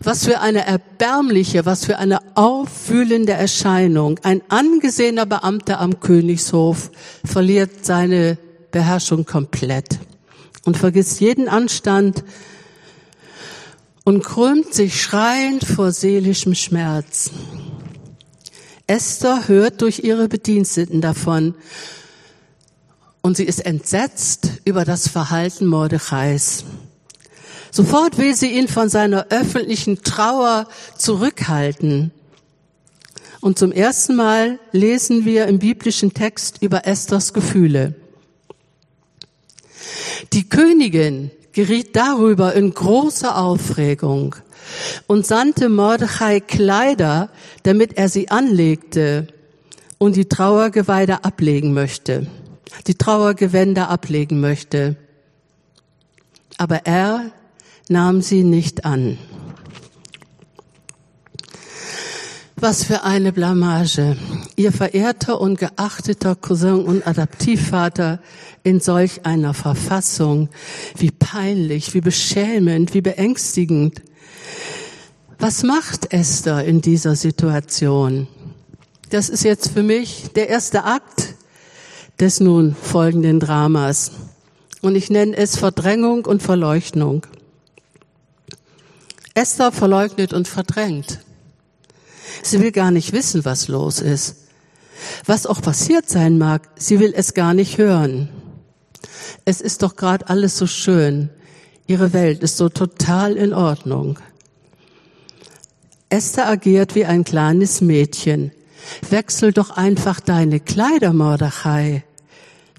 Was 0.04 0.26
für 0.26 0.42
eine 0.42 0.68
erbärmliche, 0.68 1.66
was 1.66 1.86
für 1.86 2.00
eine 2.00 2.20
auffühlende 2.36 3.32
Erscheinung. 3.32 4.20
Ein 4.24 4.42
angesehener 4.50 5.26
Beamter 5.26 5.80
am 5.80 6.02
Königshof 6.02 6.92
verliert 7.24 7.86
seine 7.86 8.38
Beherrschung 8.72 9.26
komplett 9.26 10.00
und 10.66 10.76
vergisst 10.76 11.22
jeden 11.22 11.48
Anstand 11.48 12.26
und 14.04 14.24
krümmt 14.24 14.74
sich 14.74 15.02
schreiend 15.02 15.64
vor 15.64 15.92
seelischem 15.92 16.56
Schmerz. 16.56 17.32
Esther 18.88 19.48
hört 19.48 19.82
durch 19.82 20.00
ihre 20.00 20.28
Bediensteten 20.28 21.02
davon 21.02 21.54
und 23.22 23.38
sie 23.38 23.44
ist 23.44 23.66
entsetzt 23.66 24.50
über 24.66 24.86
das 24.86 25.08
Verhalten 25.08 25.68
Mordechais. 25.68 26.66
Sofort 27.72 28.18
will 28.18 28.36
sie 28.36 28.50
ihn 28.58 28.68
von 28.68 28.90
seiner 28.90 29.28
öffentlichen 29.30 30.04
Trauer 30.04 30.68
zurückhalten. 30.98 32.12
Und 33.42 33.60
zum 33.60 33.72
ersten 33.72 34.16
Mal 34.16 34.60
lesen 34.72 35.24
wir 35.24 35.48
im 35.48 35.60
biblischen 35.60 36.14
Text 36.14 36.62
über 36.62 36.88
Esthers 36.88 37.34
Gefühle. 37.34 37.94
Die 40.34 40.50
Königin 40.50 41.32
geriet 41.60 41.94
darüber 41.94 42.54
in 42.54 42.74
große 42.74 43.36
Aufregung 43.36 44.34
und 45.08 45.26
sandte 45.26 45.68
Mordechai 45.68 46.40
Kleider, 46.40 47.30
damit 47.64 47.98
er 47.98 48.08
sie 48.08 48.32
anlegte 48.32 49.28
und 49.98 50.16
die 50.16 50.30
Trauergeweide 50.30 51.26
ablegen 51.26 51.74
möchte, 51.74 52.28
die 52.88 52.96
Trauergewänder 52.96 53.90
ablegen 53.90 54.40
möchte. 54.40 54.96
Aber 56.58 56.86
er 56.86 57.32
nahm 57.90 58.22
sie 58.22 58.46
nicht 58.46 58.86
an. 58.86 59.18
Was 62.62 62.84
für 62.84 63.04
eine 63.04 63.32
Blamage. 63.32 64.18
Ihr 64.58 64.74
verehrter 64.74 65.40
und 65.40 65.60
geachteter 65.60 66.36
Cousin 66.36 66.84
und 66.84 67.08
Adaptivvater 67.08 68.20
in 68.64 68.82
solch 68.82 69.26
einer 69.26 69.54
Verfassung. 69.54 70.50
Wie 70.98 71.12
peinlich, 71.12 71.94
wie 71.94 72.02
beschämend, 72.02 72.94
wie 72.94 73.00
beängstigend. 73.00 74.02
Was 75.38 75.64
macht 75.64 76.12
Esther 76.12 76.66
in 76.66 76.82
dieser 76.82 77.16
Situation? 77.16 78.28
Das 79.10 79.30
ist 79.30 79.46
jetzt 79.46 79.72
für 79.72 79.84
mich 79.84 80.32
der 80.36 80.50
erste 80.50 80.84
Akt 80.84 81.36
des 82.20 82.42
nun 82.42 82.76
folgenden 82.76 83.40
Dramas. 83.40 84.12
Und 84.82 84.96
ich 84.96 85.10
nenne 85.10 85.38
es 85.38 85.56
Verdrängung 85.56 86.26
und 86.26 86.44
Verleugnung. 86.44 87.26
Esther 89.34 89.72
verleugnet 89.72 90.34
und 90.34 90.50
verdrängt. 90.50 91.20
Sie 92.44 92.60
will 92.60 92.72
gar 92.72 92.92
nicht 92.92 93.14
wissen, 93.14 93.46
was 93.46 93.68
los 93.68 94.00
ist. 94.00 94.48
Was 95.26 95.46
auch 95.46 95.62
passiert 95.62 96.10
sein 96.10 96.38
mag, 96.38 96.70
sie 96.76 97.00
will 97.00 97.14
es 97.16 97.34
gar 97.34 97.54
nicht 97.54 97.78
hören. 97.78 98.30
Es 99.46 99.62
ist 99.62 99.82
doch 99.84 99.96
gerade 99.96 100.30
alles 100.30 100.58
so 100.58 100.68
schön. 100.68 101.30
Ihre 101.88 102.14
Welt 102.14 102.44
ist 102.44 102.58
so 102.58 102.70
total 102.70 103.36
in 103.36 103.54
Ordnung. 103.54 104.20
Esther 106.10 106.48
agiert 106.48 106.96
wie 106.96 107.06
ein 107.06 107.24
kleines 107.24 107.82
Mädchen. 107.82 108.52
Wechsel 109.10 109.54
doch 109.54 109.72
einfach 109.72 110.20
deine 110.20 110.60
Kleider, 110.60 111.14
Mordechai. 111.14 112.04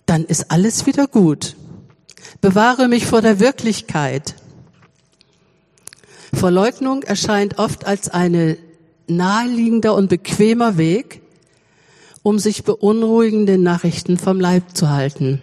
Dann 0.07 0.25
ist 0.25 0.51
alles 0.51 0.87
wieder 0.87 1.07
gut. 1.07 1.57
Bewahre 2.41 2.89
mich 2.89 3.07
vor 3.07 3.23
der 3.23 3.39
Wirklichkeit. 3.39 4.35
Verleugnung 6.33 7.03
erscheint 7.03 7.59
oft 7.59 7.87
als 7.87 8.09
eine 8.09 8.57
naheliegender 9.11 9.95
und 9.95 10.09
bequemer 10.09 10.77
Weg, 10.77 11.23
um 12.23 12.39
sich 12.39 12.65
beunruhigende 12.65 13.59
Nachrichten 13.59 14.19
vom 14.19 14.41
Leib 14.41 14.77
zu 14.77 14.91
halten. 14.91 15.43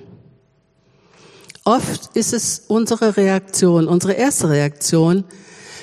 Oft 1.63 2.15
ist 2.15 2.33
es 2.33 2.63
unsere 2.67 3.17
Reaktion, 3.17 3.87
unsere 3.87 4.13
erste 4.13 4.49
Reaktion, 4.49 5.25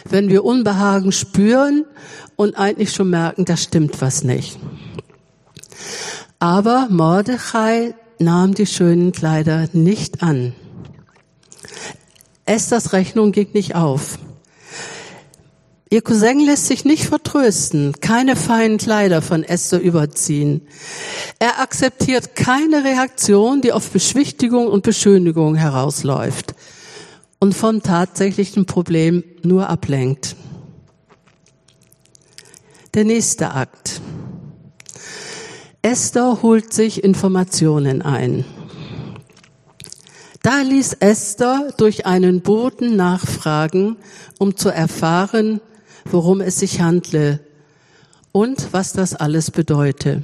wenn 0.08 0.28
wir 0.28 0.44
Unbehagen 0.44 1.12
spüren 1.12 1.84
und 2.36 2.56
eigentlich 2.56 2.92
schon 2.92 3.10
merken, 3.10 3.44
da 3.44 3.56
stimmt 3.56 4.00
was 4.00 4.24
nicht. 4.24 4.58
Aber 6.38 6.88
Mordechai 6.90 7.94
nahm 8.18 8.54
die 8.54 8.66
schönen 8.66 9.12
Kleider 9.12 9.68
nicht 9.72 10.22
an. 10.22 10.54
Esthers 12.46 12.92
Rechnung 12.92 13.32
ging 13.32 13.48
nicht 13.52 13.74
auf. 13.74 14.18
Ihr 15.90 16.02
Cousin 16.02 16.40
lässt 16.40 16.66
sich 16.66 16.84
nicht 16.84 17.04
vertrösten, 17.04 17.92
keine 18.00 18.36
feinen 18.36 18.78
Kleider 18.78 19.22
von 19.22 19.44
Esther 19.44 19.80
überziehen. 19.80 20.62
Er 21.38 21.60
akzeptiert 21.60 22.34
keine 22.34 22.84
Reaktion, 22.84 23.60
die 23.60 23.72
auf 23.72 23.90
Beschwichtigung 23.90 24.66
und 24.66 24.82
Beschönigung 24.82 25.54
herausläuft 25.56 26.54
und 27.38 27.54
vom 27.54 27.82
tatsächlichen 27.82 28.64
Problem 28.64 29.22
nur 29.42 29.68
ablenkt. 29.68 30.36
Der 32.94 33.04
nächste 33.04 33.50
Akt. 33.50 34.00
Esther 35.82 36.40
holt 36.40 36.72
sich 36.72 37.04
Informationen 37.04 38.00
ein. 38.00 38.46
Da 40.42 40.62
ließ 40.62 40.94
Esther 41.00 41.74
durch 41.76 42.06
einen 42.06 42.40
Boten 42.40 42.96
nachfragen, 42.96 43.96
um 44.38 44.56
zu 44.56 44.70
erfahren, 44.70 45.60
worum 46.04 46.40
es 46.40 46.58
sich 46.58 46.80
handle 46.80 47.40
und 48.32 48.72
was 48.72 48.92
das 48.92 49.14
alles 49.14 49.50
bedeute. 49.50 50.22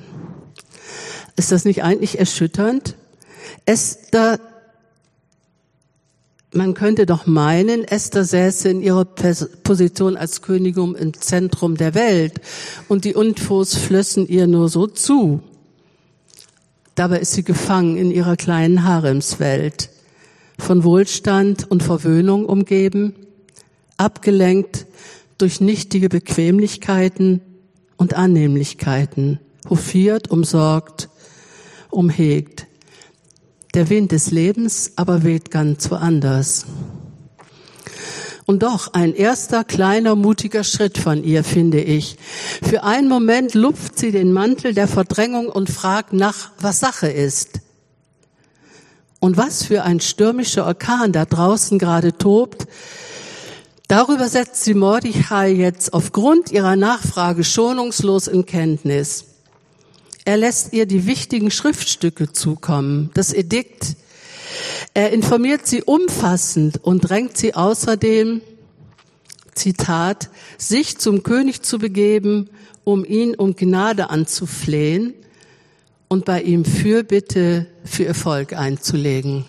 Ist 1.37 1.53
das 1.53 1.65
nicht 1.65 1.83
eigentlich 1.83 2.19
erschütternd? 2.19 2.97
Esther, 3.67 4.41
man 6.53 6.75
könnte 6.75 7.07
doch 7.07 7.27
meinen, 7.27 7.85
Esther 7.85 8.25
säße 8.25 8.69
in 8.69 8.83
ihrer 8.83 9.05
Position 9.05 10.17
als 10.17 10.43
Königin 10.43 10.95
im 10.97 11.15
Zentrum 11.15 11.77
der 11.77 11.95
Welt 11.95 12.41
und 12.89 13.05
die 13.05 13.13
Infos 13.13 13.77
flössen 13.77 14.27
ihr 14.27 14.47
nur 14.47 14.69
so 14.69 14.87
zu. 14.87 15.41
Dabei 16.97 17.21
ist 17.21 17.33
sie 17.33 17.45
gefangen 17.45 17.97
in 17.97 18.11
ihrer 18.11 18.37
kleinen 18.37 18.85
Haremswelt, 18.85 19.91
von 20.59 20.85
Wohlstand 20.85 21.71
und 21.71 21.83
Verwöhnung 21.83 22.45
umgeben, 22.45 23.15
abgelenkt 23.97 24.87
durch 25.41 25.61
nichtige 25.61 26.09
Bequemlichkeiten 26.09 27.41
und 27.97 28.15
Annehmlichkeiten, 28.15 29.41
hofiert, 29.69 30.31
umsorgt, 30.31 31.09
umhegt. 31.91 32.67
Der 33.75 33.89
Wind 33.89 34.13
des 34.13 34.31
Lebens 34.31 34.93
aber 34.97 35.23
weht 35.23 35.51
ganz 35.51 35.91
woanders. 35.91 36.67
Und 38.47 38.65
doch 38.65 38.95
ein 38.95 39.15
erster 39.15 39.63
kleiner 39.63 40.17
mutiger 40.17 40.65
Schritt 40.65 40.99
von 40.99 41.23
ihr, 41.23 41.45
finde 41.45 41.81
ich. 41.81 42.17
Für 42.63 42.83
einen 42.83 43.09
Moment 43.09 43.55
lupft 43.55 43.97
sie 43.97 44.11
den 44.11 44.33
Mantel 44.33 44.75
der 44.75 44.89
Verdrängung 44.89 45.49
und 45.49 45.71
fragt 45.71 46.13
nach, 46.13 46.51
was 46.59 46.81
Sache 46.81 47.09
ist. 47.09 47.61
Und 49.21 49.37
was 49.37 49.63
für 49.63 49.85
ein 49.85 50.01
stürmischer 50.01 50.67
Orkan 50.67 51.13
da 51.13 51.27
draußen 51.27 51.79
gerade 51.79 52.17
tobt, 52.17 52.67
Darüber 53.91 54.29
setzt 54.29 54.63
sie 54.63 54.75
Mordechai 54.75 55.51
jetzt 55.51 55.95
aufgrund 55.95 56.53
ihrer 56.53 56.77
Nachfrage 56.77 57.43
schonungslos 57.43 58.29
in 58.29 58.47
Kenntnis. 58.47 59.25
Er 60.25 60.37
lässt 60.37 60.73
ihr 60.73 60.87
die 60.87 61.07
wichtigen 61.07 61.51
Schriftstücke 61.51 62.33
zukommen, 62.33 63.11
das 63.15 63.33
Edikt. 63.33 63.97
Er 64.95 65.13
informiert 65.13 65.67
sie 65.67 65.83
umfassend 65.83 66.79
und 66.85 67.01
drängt 67.01 67.37
sie 67.37 67.57
außerdem, 67.57 68.43
Zitat, 69.57 70.31
sich 70.57 70.99
zum 70.99 71.25
König 71.25 71.63
zu 71.63 71.81
begeben, 71.81 72.49
um 72.85 73.05
ihn 73.05 73.35
um 73.35 73.57
Gnade 73.57 74.09
anzuflehen 74.09 75.15
und 76.07 76.25
bei 76.25 76.43
ihm 76.43 76.65
Fürbitte 76.65 77.67
für 77.85 78.07
Erfolg 78.07 78.53
einzulegen. 78.53 79.47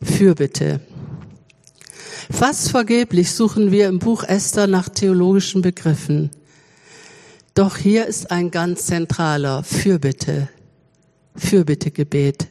Fürbitte. 0.00 0.80
Fast 2.30 2.70
vergeblich 2.70 3.32
suchen 3.32 3.70
wir 3.70 3.88
im 3.88 3.98
Buch 3.98 4.24
Esther 4.24 4.66
nach 4.66 4.88
theologischen 4.88 5.62
Begriffen. 5.62 6.30
Doch 7.54 7.76
hier 7.76 8.06
ist 8.06 8.30
ein 8.30 8.50
ganz 8.50 8.86
zentraler 8.86 9.62
Fürbitte, 9.62 10.48
Fürbittegebet, 11.36 12.48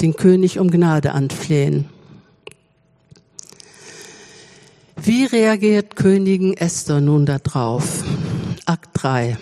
den 0.00 0.14
König 0.14 0.58
um 0.58 0.70
Gnade 0.70 1.12
anflehen. 1.12 1.88
Wie 4.96 5.24
reagiert 5.24 5.96
Königin 5.96 6.54
Esther 6.56 7.00
nun 7.00 7.26
darauf? 7.26 8.04
Akt 8.66 8.90
3. 8.94 9.36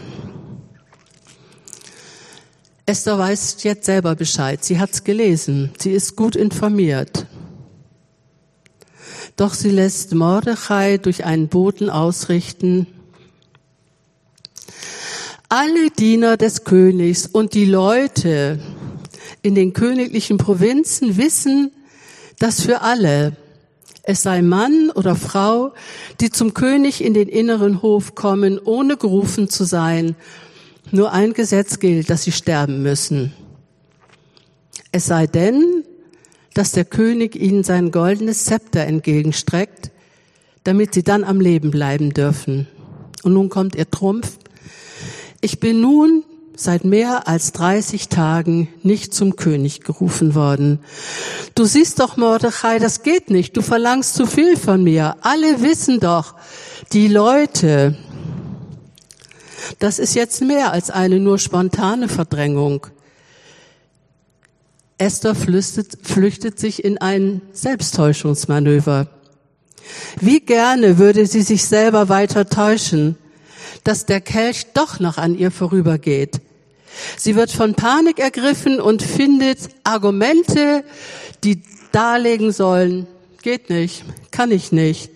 Esther 2.86 3.18
weiß 3.18 3.62
jetzt 3.62 3.86
selber 3.86 4.14
Bescheid. 4.14 4.64
Sie 4.64 4.78
hat's 4.80 5.04
gelesen. 5.04 5.70
Sie 5.78 5.92
ist 5.92 6.16
gut 6.16 6.34
informiert. 6.34 7.26
Doch 9.40 9.54
sie 9.54 9.70
lässt 9.70 10.14
Mordechai 10.14 10.98
durch 10.98 11.24
einen 11.24 11.48
Boten 11.48 11.88
ausrichten, 11.88 12.86
alle 15.48 15.88
Diener 15.98 16.36
des 16.36 16.64
Königs 16.64 17.26
und 17.26 17.54
die 17.54 17.64
Leute 17.64 18.60
in 19.40 19.54
den 19.54 19.72
königlichen 19.72 20.36
Provinzen 20.36 21.16
wissen, 21.16 21.72
dass 22.38 22.60
für 22.60 22.82
alle, 22.82 23.34
es 24.02 24.20
sei 24.24 24.42
Mann 24.42 24.90
oder 24.94 25.16
Frau, 25.16 25.72
die 26.20 26.28
zum 26.28 26.52
König 26.52 27.02
in 27.02 27.14
den 27.14 27.28
inneren 27.28 27.80
Hof 27.80 28.14
kommen, 28.14 28.58
ohne 28.58 28.98
gerufen 28.98 29.48
zu 29.48 29.64
sein, 29.64 30.16
nur 30.90 31.12
ein 31.12 31.32
Gesetz 31.32 31.78
gilt, 31.78 32.10
dass 32.10 32.24
sie 32.24 32.32
sterben 32.32 32.82
müssen. 32.82 33.32
Es 34.92 35.06
sei 35.06 35.26
denn, 35.26 35.84
dass 36.54 36.72
der 36.72 36.84
König 36.84 37.36
ihnen 37.36 37.64
sein 37.64 37.90
goldenes 37.90 38.44
Zepter 38.44 38.80
entgegenstreckt, 38.80 39.90
damit 40.64 40.94
sie 40.94 41.02
dann 41.02 41.24
am 41.24 41.40
Leben 41.40 41.70
bleiben 41.70 42.12
dürfen. 42.12 42.68
Und 43.22 43.34
nun 43.34 43.48
kommt 43.48 43.74
ihr 43.74 43.90
Trumpf. 43.90 44.38
Ich 45.40 45.60
bin 45.60 45.80
nun 45.80 46.24
seit 46.60 46.84
mehr 46.84 47.26
als 47.26 47.52
30 47.52 48.08
Tagen 48.08 48.68
nicht 48.82 49.14
zum 49.14 49.36
König 49.36 49.80
gerufen 49.80 50.34
worden. 50.34 50.80
Du 51.54 51.64
siehst 51.64 52.00
doch, 52.00 52.16
Mordechai, 52.18 52.78
das 52.78 53.02
geht 53.02 53.30
nicht. 53.30 53.56
Du 53.56 53.62
verlangst 53.62 54.14
zu 54.14 54.26
viel 54.26 54.56
von 54.56 54.84
mir. 54.84 55.16
Alle 55.22 55.62
wissen 55.62 56.00
doch, 56.00 56.34
die 56.92 57.08
Leute, 57.08 57.96
das 59.78 59.98
ist 59.98 60.14
jetzt 60.14 60.42
mehr 60.42 60.72
als 60.72 60.90
eine 60.90 61.18
nur 61.18 61.38
spontane 61.38 62.08
Verdrängung. 62.08 62.86
Esther 65.00 65.34
flüchtet, 65.34 65.98
flüchtet 66.02 66.58
sich 66.58 66.84
in 66.84 66.98
ein 66.98 67.40
Selbsttäuschungsmanöver. 67.52 69.08
Wie 70.20 70.40
gerne 70.40 70.98
würde 70.98 71.26
sie 71.26 71.40
sich 71.40 71.64
selber 71.64 72.10
weiter 72.10 72.48
täuschen, 72.48 73.16
dass 73.82 74.04
der 74.04 74.20
Kelch 74.20 74.66
doch 74.74 75.00
noch 75.00 75.16
an 75.16 75.36
ihr 75.38 75.50
vorübergeht. 75.50 76.40
Sie 77.16 77.34
wird 77.34 77.50
von 77.50 77.74
Panik 77.74 78.18
ergriffen 78.18 78.78
und 78.78 79.02
findet 79.02 79.70
Argumente, 79.84 80.84
die 81.44 81.62
darlegen 81.92 82.52
sollen, 82.52 83.06
geht 83.42 83.70
nicht, 83.70 84.04
kann 84.30 84.50
ich 84.50 84.70
nicht. 84.70 85.10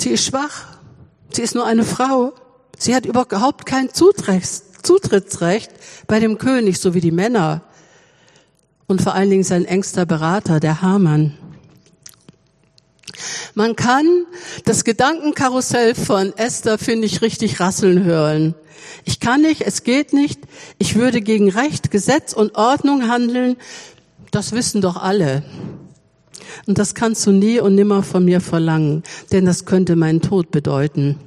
Sie 0.00 0.10
ist 0.10 0.26
schwach, 0.26 0.66
sie 1.32 1.42
ist 1.42 1.56
nur 1.56 1.66
eine 1.66 1.84
Frau, 1.84 2.34
sie 2.78 2.94
hat 2.94 3.04
überhaupt 3.04 3.66
kein 3.66 3.92
Zutrecht, 3.92 4.62
Zutrittsrecht 4.84 5.70
bei 6.06 6.20
dem 6.20 6.38
König, 6.38 6.78
so 6.78 6.94
wie 6.94 7.00
die 7.00 7.10
Männer. 7.10 7.62
Und 8.86 9.02
vor 9.02 9.14
allen 9.14 9.30
Dingen 9.30 9.44
sein 9.44 9.64
engster 9.64 10.06
Berater, 10.06 10.60
der 10.60 10.82
Hamann. 10.82 11.34
Man 13.54 13.76
kann 13.76 14.26
das 14.64 14.84
Gedankenkarussell 14.84 15.94
von 15.94 16.36
Esther, 16.36 16.78
finde 16.78 17.06
ich, 17.06 17.22
richtig 17.22 17.60
rasseln 17.60 18.04
hören. 18.04 18.54
Ich 19.04 19.20
kann 19.20 19.42
nicht, 19.42 19.62
es 19.62 19.82
geht 19.82 20.12
nicht, 20.12 20.40
ich 20.78 20.96
würde 20.96 21.20
gegen 21.20 21.50
Recht, 21.50 21.90
Gesetz 21.90 22.32
und 22.32 22.56
Ordnung 22.56 23.08
handeln, 23.08 23.56
das 24.30 24.52
wissen 24.52 24.80
doch 24.80 24.96
alle. 24.96 25.42
Und 26.66 26.78
das 26.78 26.94
kannst 26.94 27.26
du 27.26 27.32
nie 27.32 27.60
und 27.60 27.74
nimmer 27.74 28.02
von 28.02 28.24
mir 28.24 28.40
verlangen, 28.40 29.02
denn 29.32 29.44
das 29.44 29.64
könnte 29.64 29.96
meinen 29.96 30.20
Tod 30.20 30.50
bedeuten. 30.50 31.18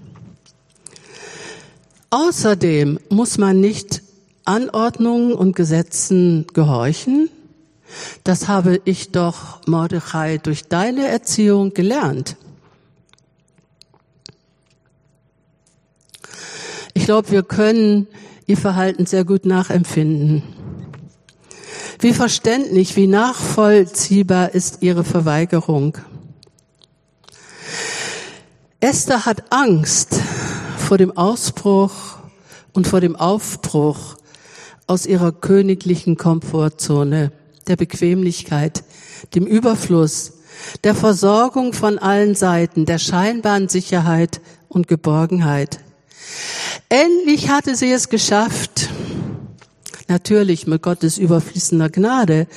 Außerdem 2.10 3.00
muss 3.10 3.38
man 3.38 3.60
nicht 3.60 4.02
Anordnungen 4.46 5.34
und 5.34 5.56
Gesetzen 5.56 6.48
gehorchen. 6.54 7.30
Das 8.24 8.48
habe 8.48 8.82
ich 8.86 9.12
doch, 9.12 9.60
Mordechai, 9.68 10.38
durch 10.38 10.64
deine 10.66 11.08
Erziehung 11.08 11.74
gelernt. 11.74 12.38
Ich 16.94 17.06
glaube, 17.06 17.30
wir 17.32 17.44
können 17.44 18.08
ihr 18.46 18.58
Verhalten 18.58 19.06
sehr 19.06 19.26
gut 19.26 19.46
nachempfinden. 19.46 20.44
Wie 22.00 22.14
verständlich, 22.14 22.96
wie 22.96 23.08
nachvollziehbar 23.08 24.54
ist 24.54 24.82
ihre 24.82 25.04
Verweigerung. 25.04 25.98
Esther 28.80 29.26
hat 29.26 29.52
Angst 29.52 30.22
vor 30.88 30.98
dem 30.98 31.18
Ausbruch 31.18 31.92
und 32.72 32.88
vor 32.88 33.02
dem 33.02 33.18
Aufbruch 33.18 34.16
aus 34.88 35.06
ihrer 35.06 35.34
königlichen 35.34 36.16
Komfortzone, 36.16 37.34
der 37.68 37.76
Bequemlichkeit, 37.76 38.86
dem 39.36 39.46
Überfluss, 39.46 40.36
der 40.86 40.96
Versorgung 40.96 41.74
von 41.74 42.00
allen 42.00 42.36
Seiten, 42.36 42.86
der 42.86 43.00
scheinbaren 43.00 43.68
Sicherheit 43.68 44.40
und 44.70 44.88
Geborgenheit. 44.88 45.82
Endlich 46.88 47.50
hatte 47.50 47.76
sie 47.76 47.92
es 47.92 48.08
geschafft. 48.08 48.88
Natürlich 50.08 50.68
mit 50.68 50.82
Gottes 50.82 51.18
überfließender 51.18 51.90
Gnade, 51.90 52.48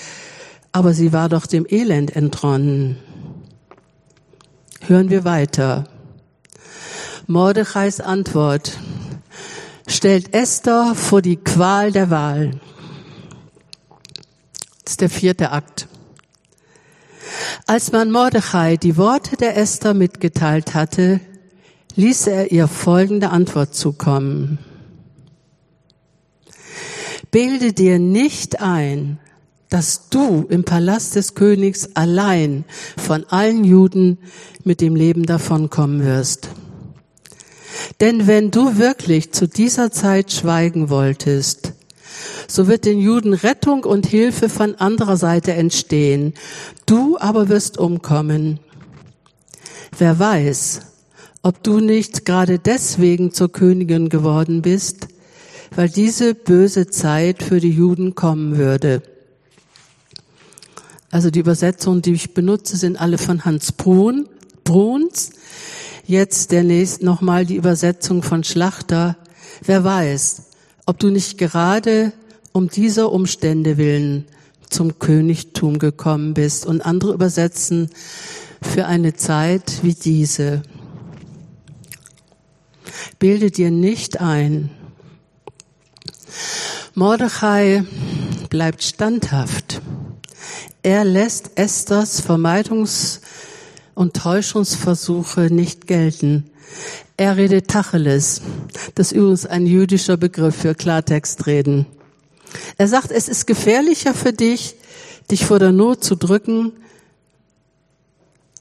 aber 0.71 0.95
sie 0.95 1.13
war 1.13 1.29
doch 1.29 1.47
dem 1.47 1.67
Elend 1.69 2.15
entronnen. 2.15 2.97
Hören 4.87 5.11
wir 5.11 5.25
weiter. 5.25 5.90
Mordechais 7.31 8.01
Antwort 8.01 8.77
stellt 9.87 10.35
Esther 10.35 10.97
vor 10.97 11.23
die 11.23 11.37
Qual 11.37 11.93
der 11.93 12.11
Wahl. 12.11 12.59
Das 14.83 14.95
ist 14.95 15.01
der 15.01 15.11
vierte 15.11 15.53
Akt. 15.53 15.87
Als 17.69 17.93
man 17.93 18.11
Mordechai 18.11 18.79
die 18.79 18.97
Worte 18.97 19.37
der 19.37 19.57
Esther 19.57 19.95
mitgeteilt 19.95 20.75
hatte, 20.75 21.21
ließ 21.95 22.27
er 22.27 22.51
ihr 22.51 22.67
folgende 22.67 23.31
Antwort 23.31 23.77
zukommen. 23.77 24.59
Bilde 27.31 27.73
dir 27.73 28.01
nicht 28.01 28.61
ein, 28.61 29.21
dass 29.69 30.09
du 30.09 30.47
im 30.49 30.65
Palast 30.65 31.15
des 31.15 31.37
Königs 31.37 31.91
allein 31.95 32.65
von 32.97 33.25
allen 33.29 33.63
Juden 33.63 34.19
mit 34.65 34.81
dem 34.81 34.97
Leben 34.97 35.27
davonkommen 35.27 36.05
wirst. 36.05 36.49
Denn 38.01 38.27
wenn 38.27 38.51
du 38.51 38.79
wirklich 38.79 39.33
zu 39.33 39.47
dieser 39.47 39.91
Zeit 39.91 40.33
schweigen 40.33 40.91
wolltest, 40.91 41.73
so 42.49 42.67
wird 42.67 42.85
den 42.85 42.99
Juden 42.99 43.33
Rettung 43.35 43.85
und 43.85 44.07
Hilfe 44.07 44.49
von 44.49 44.75
anderer 44.75 45.17
Seite 45.17 45.53
entstehen. 45.53 46.35
Du 46.87 47.19
aber 47.19 47.49
wirst 47.49 47.79
umkommen. 47.79 48.61
Wer 49.97 50.19
weiß, 50.19 50.81
ob 51.43 51.63
du 51.63 51.81
nicht 51.81 52.25
gerade 52.25 52.59
deswegen 52.59 53.33
zur 53.33 53.51
Königin 53.51 54.09
geworden 54.09 54.63
bist, 54.63 55.09
weil 55.75 55.89
diese 55.89 56.35
böse 56.35 56.89
Zeit 56.89 57.43
für 57.43 57.61
die 57.61 57.71
Juden 57.71 58.15
kommen 58.15 58.59
würde. 58.59 59.03
Also 61.11 61.31
die 61.31 61.41
Übersetzungen, 61.41 62.03
die 62.03 62.13
ich 62.13 62.35
benutze, 62.35 62.77
sind 62.77 63.01
alle 63.01 63.19
von 63.19 63.45
Hans 63.45 63.73
Brun, 63.73 64.29
Bruns. 64.65 65.31
Jetzt 66.07 66.51
der 66.51 66.65
nächste 66.65 67.05
nochmal 67.05 67.47
die 67.47 67.57
Übersetzung 67.57 68.23
von 68.23 68.45
Schlachter. 68.45 69.17
Wer 69.65 69.85
weiß, 69.85 70.43
ob 70.87 70.99
du 70.99 71.11
nicht 71.11 71.39
gerade 71.39 72.13
um 72.53 72.69
dieser 72.69 73.13
Umstände 73.13 73.77
willen 73.77 74.27
zum 74.69 74.99
Königtum 74.99 75.79
gekommen 75.79 76.35
bist 76.35 76.65
und 76.67 76.81
andere 76.81 77.13
übersetzen 77.13 77.91
für 78.63 78.87
eine 78.87 79.15
Zeit 79.15 79.81
wie 79.83 79.95
diese. 79.95 80.63
Bilde 83.19 83.51
dir 83.51 83.71
nicht 83.71 84.21
ein. 84.21 84.71
Mordechai 86.95 87.85
bleibt 88.49 88.83
standhaft. 88.83 89.81
Er 90.83 91.05
lässt 91.05 91.53
Esthers 91.57 92.25
Vermeidungs- 92.27 93.21
und 93.95 94.15
Täuschungsversuche 94.15 95.53
nicht 95.53 95.87
gelten. 95.87 96.51
Er 97.17 97.37
redet 97.37 97.69
Tacheles. 97.69 98.41
Das 98.95 99.13
ist 99.13 99.19
übrigens 99.19 99.47
ein 99.47 99.67
jüdischer 99.67 100.17
Begriff 100.17 100.57
für 100.57 100.75
Klartextreden. 100.75 101.87
Er 102.79 102.89
sagt, 102.89 103.11
es 103.11 103.29
ist 103.29 103.47
gefährlicher 103.47 104.15
für 104.15 104.33
dich, 104.33 104.75
dich 105.31 105.45
vor 105.45 105.59
der 105.59 105.73
Not 105.73 106.03
zu 106.03 106.17
drücken, 106.17 106.73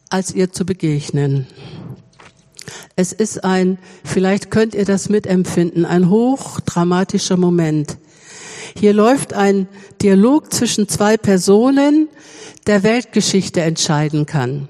als 0.09 0.33
ihr 0.33 0.51
zu 0.51 0.65
begegnen. 0.65 1.47
Es 2.95 3.13
ist 3.13 3.43
ein, 3.43 3.77
vielleicht 4.03 4.51
könnt 4.51 4.75
ihr 4.75 4.85
das 4.85 5.09
mitempfinden, 5.09 5.85
ein 5.85 6.09
hochdramatischer 6.09 7.37
Moment. 7.37 7.97
Hier 8.77 8.93
läuft 8.93 9.33
ein 9.33 9.67
Dialog 10.01 10.53
zwischen 10.53 10.87
zwei 10.87 11.17
Personen, 11.17 12.09
der 12.67 12.83
Weltgeschichte 12.83 13.61
entscheiden 13.61 14.25
kann. 14.25 14.67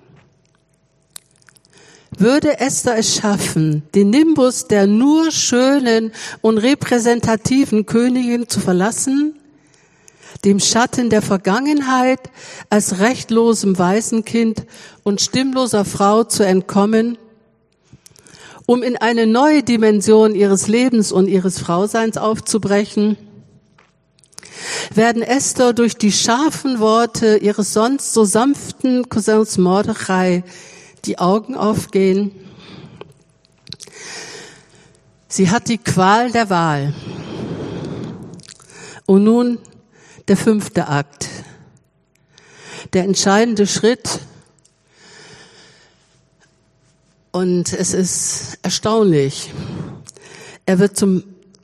Würde 2.19 2.59
Esther 2.59 2.97
es 2.97 3.15
schaffen, 3.15 3.83
den 3.95 4.09
Nimbus 4.09 4.67
der 4.67 4.87
nur 4.87 5.31
schönen 5.31 6.11
und 6.41 6.57
repräsentativen 6.57 7.85
Königin 7.85 8.49
zu 8.49 8.59
verlassen, 8.59 9.39
dem 10.43 10.59
Schatten 10.59 11.09
der 11.09 11.21
Vergangenheit 11.21 12.19
als 12.69 12.99
rechtlosem 12.99 13.79
Waisenkind 13.79 14.65
und 15.03 15.21
stimmloser 15.21 15.85
Frau 15.85 16.25
zu 16.25 16.45
entkommen 16.45 17.17
um 18.69 18.83
in 18.83 18.97
eine 18.97 19.25
neue 19.25 19.63
Dimension 19.63 20.35
ihres 20.35 20.67
Lebens 20.67 21.11
und 21.11 21.27
ihres 21.27 21.57
Frauseins 21.57 22.17
aufzubrechen, 22.17 23.17
werden 24.93 25.23
Esther 25.23 25.73
durch 25.73 25.97
die 25.97 26.11
scharfen 26.11 26.79
Worte 26.79 27.37
ihres 27.37 27.73
sonst 27.73 28.13
so 28.13 28.25
sanften 28.25 29.09
Cousins 29.09 29.57
Mordechai 29.57 30.43
die 31.05 31.19
Augen 31.19 31.55
aufgehen. 31.55 32.31
Sie 35.27 35.49
hat 35.49 35.67
die 35.67 35.77
Qual 35.77 36.31
der 36.31 36.49
Wahl. 36.49 36.93
Und 39.05 39.23
nun 39.23 39.59
der 40.27 40.37
fünfte 40.37 40.87
Akt. 40.87 41.27
Der 42.93 43.03
entscheidende 43.03 43.67
Schritt 43.67 44.19
und 47.31 47.73
es 47.73 47.93
ist 47.93 48.57
erstaunlich. 48.63 49.51
Er 50.65 50.79
wird 50.79 50.97
zum 50.97 51.23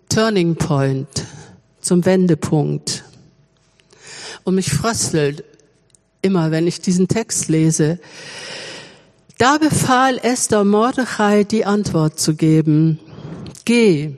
Turning 0.09 0.55
Point, 0.55 1.25
zum 1.81 2.05
Wendepunkt. 2.05 3.03
Und 4.43 4.55
mich 4.55 4.71
fröstelt 4.71 5.43
immer, 6.21 6.51
wenn 6.51 6.67
ich 6.67 6.81
diesen 6.81 7.07
Text 7.07 7.49
lese. 7.49 7.99
Da 9.37 9.57
befahl 9.57 10.17
Esther 10.17 10.63
Mordechai, 10.63 11.43
die 11.43 11.65
Antwort 11.65 12.19
zu 12.19 12.35
geben. 12.35 12.99
Geh, 13.65 14.13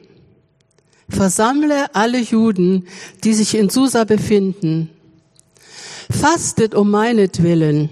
versammle 1.10 1.96
alle 1.96 2.20
Juden, 2.20 2.88
die 3.24 3.34
sich 3.34 3.56
in 3.56 3.70
Susa 3.70 4.04
befinden. 4.04 4.90
Fastet 6.10 6.76
um 6.76 6.92
meinetwillen 6.92 7.90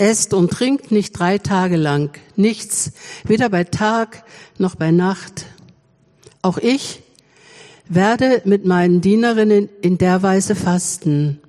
Esst 0.00 0.32
und 0.32 0.52
trinkt 0.52 0.92
nicht 0.92 1.18
drei 1.18 1.38
Tage 1.38 1.76
lang, 1.76 2.16
nichts, 2.36 2.92
weder 3.24 3.48
bei 3.48 3.64
Tag 3.64 4.22
noch 4.56 4.76
bei 4.76 4.92
Nacht. 4.92 5.46
Auch 6.40 6.58
ich 6.58 7.02
werde 7.88 8.42
mit 8.44 8.64
meinen 8.64 9.00
Dienerinnen 9.00 9.68
in 9.82 9.98
der 9.98 10.22
Weise 10.22 10.54
fasten. 10.54 11.40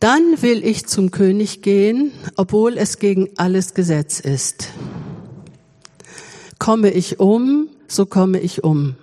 Dann 0.00 0.40
will 0.40 0.64
ich 0.64 0.86
zum 0.86 1.10
König 1.10 1.60
gehen, 1.60 2.12
obwohl 2.36 2.78
es 2.78 2.98
gegen 2.98 3.28
alles 3.36 3.74
Gesetz 3.74 4.18
ist. 4.18 4.68
Komme 6.58 6.90
ich 6.90 7.20
um, 7.20 7.68
so 7.86 8.06
komme 8.06 8.40
ich 8.40 8.64
um. 8.64 8.96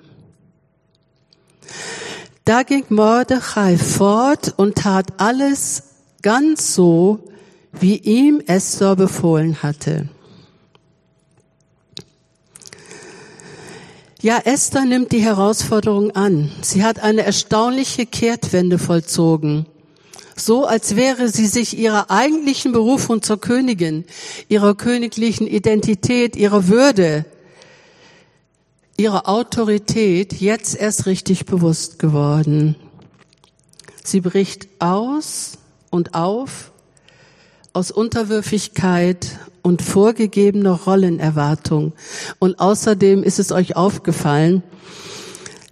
Da 2.46 2.64
ging 2.64 2.86
Mordechai 2.90 3.78
fort 3.78 4.56
und 4.58 4.76
tat 4.76 5.14
alles 5.18 5.84
ganz 6.24 6.74
so, 6.74 7.20
wie 7.74 7.98
ihm 7.98 8.42
Esther 8.48 8.96
befohlen 8.96 9.62
hatte. 9.62 10.10
Ja, 14.20 14.40
Esther 14.46 14.86
nimmt 14.86 15.12
die 15.12 15.22
Herausforderung 15.22 16.10
an. 16.16 16.52
Sie 16.62 16.84
hat 16.84 17.00
eine 17.00 17.22
erstaunliche 17.22 18.08
Kehrtwende 18.08 18.80
vollzogen. 18.80 19.68
So 20.40 20.66
als 20.66 20.96
wäre 20.96 21.30
sie 21.30 21.48
sich 21.48 21.78
ihrer 21.78 22.12
eigentlichen 22.12 22.72
Berufung 22.72 23.24
zur 23.24 23.42
Königin, 23.42 24.06
ihrer 24.48 24.76
königlichen 24.76 25.48
Identität, 25.48 26.36
ihrer 26.36 26.68
Würde, 26.68 27.26
ihrer 28.98 29.28
Autorität 29.28 30.34
jetzt 30.40 30.76
erst 30.76 31.08
richtig 31.08 31.48
bewusst 31.48 31.98
geworden. 31.98 32.76
Sie 34.04 34.22
bricht 34.22 34.68
aus 34.80 35.54
und 35.90 36.14
auf 36.14 36.72
aus 37.74 37.92
Unterwürfigkeit 37.92 39.40
und 39.62 39.84
vorgegebener 39.84 40.72
Rollenerwartung. 40.72 41.94
Und 42.40 42.60
außerdem 42.60 43.22
ist 43.22 43.38
es 43.38 43.52
euch 43.52 43.76
aufgefallen, 43.76 44.64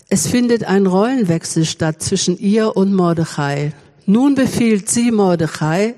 Es 0.07 0.27
findet 0.27 0.63
ein 0.65 0.85
Rollenwechsel 0.85 1.65
statt 1.65 2.01
zwischen 2.01 2.37
ihr 2.37 2.77
und 2.77 2.93
Mordechai. 2.93 3.73
Nun 4.05 4.35
befiehlt 4.35 4.89
sie 4.89 5.11
Mordechai 5.11 5.95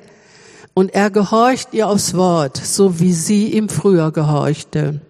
und 0.74 0.94
er 0.94 1.10
gehorcht 1.10 1.74
ihr 1.74 1.88
aufs 1.88 2.14
Wort, 2.14 2.58
so 2.58 3.00
wie 3.00 3.14
sie 3.14 3.54
ihm 3.54 3.68
früher 3.68 4.12
gehorchte. 4.12 5.02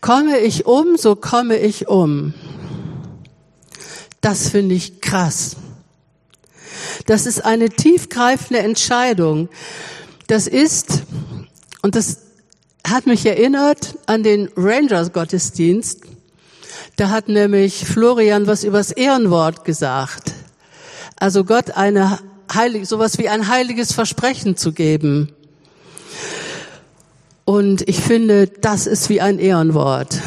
Komme 0.00 0.38
ich 0.38 0.66
um, 0.66 0.96
so 0.96 1.16
komme 1.16 1.56
ich 1.56 1.88
um. 1.88 2.34
Das 4.20 4.48
finde 4.48 4.74
ich 4.74 5.00
krass. 5.00 5.56
Das 7.06 7.26
ist 7.26 7.44
eine 7.44 7.70
tiefgreifende 7.70 8.60
Entscheidung. 8.60 9.48
Das 10.26 10.46
ist, 10.46 11.02
und 11.82 11.94
das 11.94 12.18
hat 12.86 13.06
mich 13.06 13.24
erinnert 13.24 13.96
an 14.06 14.22
den 14.22 14.50
Rangers 14.56 15.12
Gottesdienst. 15.12 16.00
Da 16.96 17.10
hat 17.10 17.28
nämlich 17.28 17.84
Florian 17.84 18.46
was 18.46 18.62
übers 18.62 18.92
Ehrenwort 18.92 19.64
gesagt. 19.64 20.32
Also 21.16 21.44
Gott 21.44 21.72
eine 21.72 22.20
heilig, 22.52 22.88
sowas 22.88 23.18
wie 23.18 23.28
ein 23.28 23.48
heiliges 23.48 23.92
Versprechen 23.92 24.56
zu 24.56 24.72
geben. 24.72 25.32
Und 27.44 27.88
ich 27.88 28.00
finde, 28.00 28.46
das 28.46 28.86
ist 28.86 29.08
wie 29.08 29.20
ein 29.20 29.38
Ehrenwort. 29.38 30.20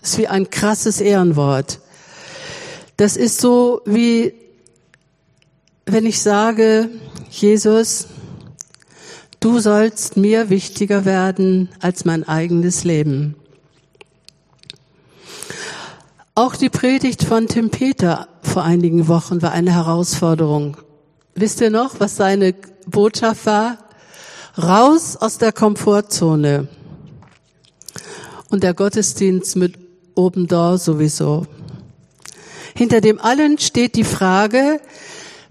Das 0.00 0.10
ist 0.10 0.18
wie 0.18 0.28
ein 0.28 0.50
krasses 0.50 1.00
Ehrenwort. 1.00 1.80
Das 2.96 3.16
ist 3.16 3.40
so 3.40 3.80
wie, 3.84 4.34
wenn 5.86 6.06
ich 6.06 6.20
sage, 6.20 6.88
Jesus, 7.30 8.06
du 9.40 9.58
sollst 9.58 10.16
mir 10.16 10.50
wichtiger 10.50 11.04
werden 11.04 11.68
als 11.80 12.04
mein 12.04 12.26
eigenes 12.26 12.84
Leben. 12.84 13.34
Auch 16.38 16.54
die 16.54 16.68
Predigt 16.68 17.24
von 17.24 17.48
Tim 17.48 17.70
Peter 17.70 18.28
vor 18.42 18.62
einigen 18.62 19.08
Wochen 19.08 19.40
war 19.40 19.52
eine 19.52 19.72
Herausforderung. 19.72 20.76
Wisst 21.34 21.62
ihr 21.62 21.70
noch, 21.70 21.98
was 21.98 22.16
seine 22.16 22.54
Botschaft 22.86 23.46
war? 23.46 23.78
Raus 24.58 25.16
aus 25.16 25.38
der 25.38 25.52
Komfortzone. 25.52 26.68
Und 28.50 28.64
der 28.64 28.74
Gottesdienst 28.74 29.56
mit 29.56 29.78
oben 30.14 30.46
da 30.46 30.76
sowieso. 30.76 31.46
Hinter 32.76 33.00
dem 33.00 33.18
allen 33.18 33.56
steht 33.56 33.96
die 33.96 34.04
Frage, 34.04 34.82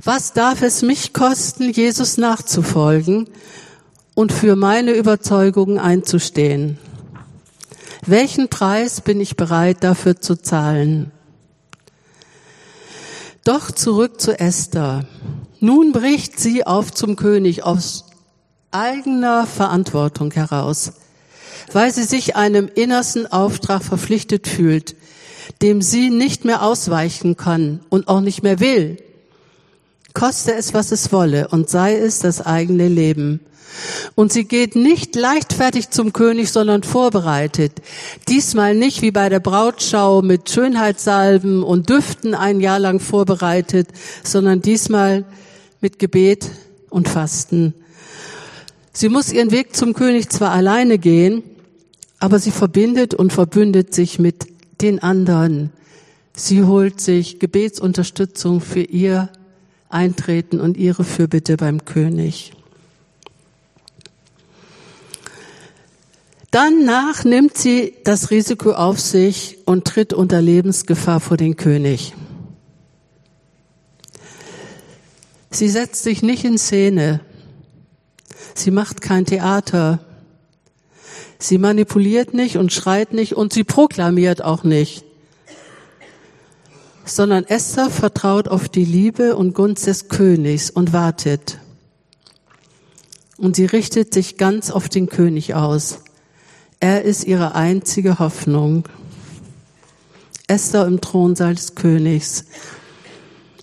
was 0.03 0.33
darf 0.33 0.61
es 0.61 0.83
mich 0.83 1.13
kosten, 1.13 1.71
Jesus 1.71 2.17
nachzufolgen 2.17 3.27
und 4.13 4.31
für 4.31 4.55
meine 4.55 4.91
Überzeugungen 4.91 5.79
einzustehen? 5.79 6.77
Welchen 8.07 8.49
Preis 8.49 9.01
bin 9.01 9.19
ich 9.19 9.35
bereit 9.35 9.77
dafür 9.83 10.21
zu 10.21 10.35
zahlen? 10.35 11.11
Doch 13.43 13.71
zurück 13.71 14.21
zu 14.21 14.39
Esther. 14.39 15.07
Nun 15.59 15.91
bricht 15.91 16.39
sie 16.39 16.67
auf 16.67 16.91
zum 16.91 17.15
König 17.15 17.63
aus 17.63 18.05
eigener 18.69 19.47
Verantwortung 19.47 20.31
heraus, 20.31 20.93
weil 21.71 21.91
sie 21.91 22.03
sich 22.03 22.35
einem 22.35 22.69
innersten 22.73 23.25
Auftrag 23.25 23.83
verpflichtet 23.83 24.47
fühlt, 24.47 24.95
dem 25.63 25.81
sie 25.81 26.11
nicht 26.11 26.45
mehr 26.45 26.61
ausweichen 26.61 27.37
kann 27.37 27.79
und 27.89 28.07
auch 28.07 28.21
nicht 28.21 28.43
mehr 28.43 28.59
will. 28.59 29.01
Koste 30.13 30.53
es, 30.53 30.75
was 30.75 30.91
es 30.91 31.11
wolle, 31.11 31.47
und 31.47 31.71
sei 31.71 31.97
es 31.97 32.19
das 32.19 32.45
eigene 32.45 32.87
Leben. 32.87 33.39
Und 34.15 34.31
sie 34.31 34.45
geht 34.45 34.75
nicht 34.75 35.15
leichtfertig 35.15 35.89
zum 35.89 36.13
König, 36.13 36.51
sondern 36.51 36.83
vorbereitet. 36.83 37.73
Diesmal 38.27 38.75
nicht 38.75 39.01
wie 39.01 39.11
bei 39.11 39.29
der 39.29 39.39
Brautschau 39.39 40.21
mit 40.21 40.49
Schönheitssalben 40.49 41.63
und 41.63 41.89
Düften 41.89 42.35
ein 42.35 42.61
Jahr 42.61 42.79
lang 42.79 42.99
vorbereitet, 42.99 43.87
sondern 44.23 44.61
diesmal 44.61 45.25
mit 45.81 45.99
Gebet 45.99 46.49
und 46.89 47.09
Fasten. 47.09 47.73
Sie 48.93 49.09
muss 49.09 49.33
ihren 49.33 49.51
Weg 49.51 49.75
zum 49.75 49.93
König 49.93 50.29
zwar 50.29 50.51
alleine 50.51 50.97
gehen, 50.97 51.43
aber 52.19 52.39
sie 52.39 52.51
verbindet 52.51 53.13
und 53.13 53.33
verbündet 53.33 53.93
sich 53.93 54.19
mit 54.19 54.47
den 54.81 55.03
anderen. 55.03 55.71
Sie 56.33 56.63
holt 56.63 57.01
sich 57.01 57.39
Gebetsunterstützung 57.39 58.61
für 58.61 58.81
ihr 58.81 59.29
Eintreten 59.89 60.59
und 60.59 60.77
ihre 60.77 61.03
Fürbitte 61.03 61.57
beim 61.57 61.85
König. 61.85 62.53
Danach 66.55 67.25
nimmt 67.25 67.57
sie 67.57 67.97
das 68.05 68.31
Risiko 68.31 68.71
auf 68.71 68.97
sich 68.97 69.57
und 69.65 69.83
tritt 69.83 70.13
unter 70.13 70.41
Lebensgefahr 70.41 71.19
vor 71.19 71.35
den 71.35 71.57
König. 71.57 72.13
Sie 75.51 75.67
setzt 75.67 76.03
sich 76.03 76.21
nicht 76.21 76.45
in 76.45 76.57
Szene. 76.57 77.19
Sie 78.53 78.71
macht 78.71 79.01
kein 79.01 79.25
Theater. 79.25 79.99
Sie 81.39 81.57
manipuliert 81.57 82.33
nicht 82.33 82.55
und 82.55 82.71
schreit 82.71 83.11
nicht 83.11 83.35
und 83.35 83.51
sie 83.51 83.65
proklamiert 83.65 84.41
auch 84.41 84.63
nicht, 84.63 85.03
sondern 87.03 87.43
Esther 87.43 87.89
vertraut 87.89 88.47
auf 88.47 88.69
die 88.69 88.85
Liebe 88.85 89.35
und 89.35 89.55
Gunst 89.55 89.87
des 89.87 90.07
Königs 90.07 90.69
und 90.69 90.93
wartet. 90.93 91.59
Und 93.35 93.57
sie 93.57 93.65
richtet 93.65 94.13
sich 94.13 94.37
ganz 94.37 94.71
auf 94.71 94.87
den 94.87 95.09
König 95.09 95.53
aus. 95.53 95.99
Er 96.79 97.03
ist 97.03 97.23
ihre 97.23 97.55
einzige 97.55 98.19
Hoffnung. 98.19 98.83
Esther 100.47 100.85
im 100.85 101.01
Thronsaal 101.01 101.55
des 101.55 101.75
Königs. 101.75 102.45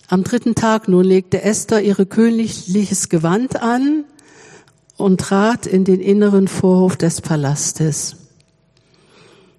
Am 0.07 0.23
dritten 0.23 0.55
Tag 0.55 0.87
nun 0.87 1.05
legte 1.05 1.41
Esther 1.41 1.81
ihre 1.81 2.05
königliches 2.05 3.09
Gewand 3.09 3.61
an 3.61 4.05
und 4.97 5.21
trat 5.21 5.65
in 5.65 5.85
den 5.85 6.01
inneren 6.01 6.47
Vorhof 6.47 6.97
des 6.97 7.21
Palastes. 7.21 8.15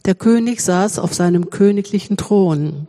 Der 0.04 0.14
König 0.14 0.60
saß 0.60 0.98
auf 0.98 1.14
seinem 1.14 1.48
königlichen 1.48 2.16
Thron. 2.16 2.86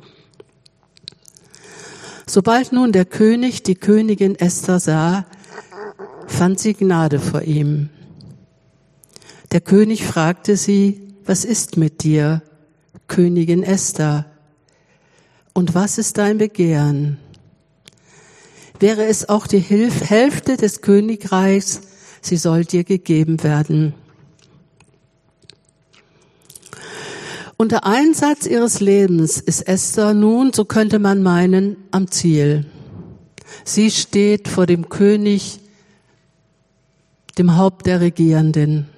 Sobald 2.27 2.73
nun 2.73 2.91
der 2.91 3.05
König 3.05 3.63
die 3.63 3.75
Königin 3.75 4.35
Esther 4.35 4.79
sah, 4.79 5.25
fand 6.27 6.59
sie 6.59 6.73
Gnade 6.73 7.19
vor 7.19 7.43
ihm. 7.43 7.89
Der 9.55 9.61
König 9.61 10.03
fragte 10.03 10.57
sie, 10.57 10.99
was 11.23 11.45
ist 11.45 11.77
mit 11.77 12.03
dir, 12.03 12.41
Königin 13.07 13.63
Esther? 13.63 14.25
Und 15.53 15.73
was 15.73 15.97
ist 15.97 16.17
dein 16.17 16.39
Begehren? 16.39 17.17
Wäre 18.81 19.05
es 19.05 19.29
auch 19.29 19.47
die 19.47 19.59
Hälfte 19.59 20.57
des 20.57 20.81
Königreichs, 20.81 21.79
sie 22.21 22.35
soll 22.35 22.65
dir 22.65 22.83
gegeben 22.83 23.43
werden. 23.43 23.93
Unter 27.55 27.85
Einsatz 27.85 28.47
ihres 28.47 28.81
Lebens 28.81 29.39
ist 29.39 29.69
Esther 29.69 30.13
nun, 30.13 30.51
so 30.51 30.65
könnte 30.65 30.99
man 30.99 31.23
meinen, 31.23 31.77
am 31.91 32.11
Ziel. 32.11 32.65
Sie 33.63 33.89
steht 33.89 34.49
vor 34.49 34.65
dem 34.65 34.89
König, 34.89 35.61
dem 37.37 37.55
Haupt 37.55 37.85
der 37.85 38.01
Regierenden. 38.01 38.89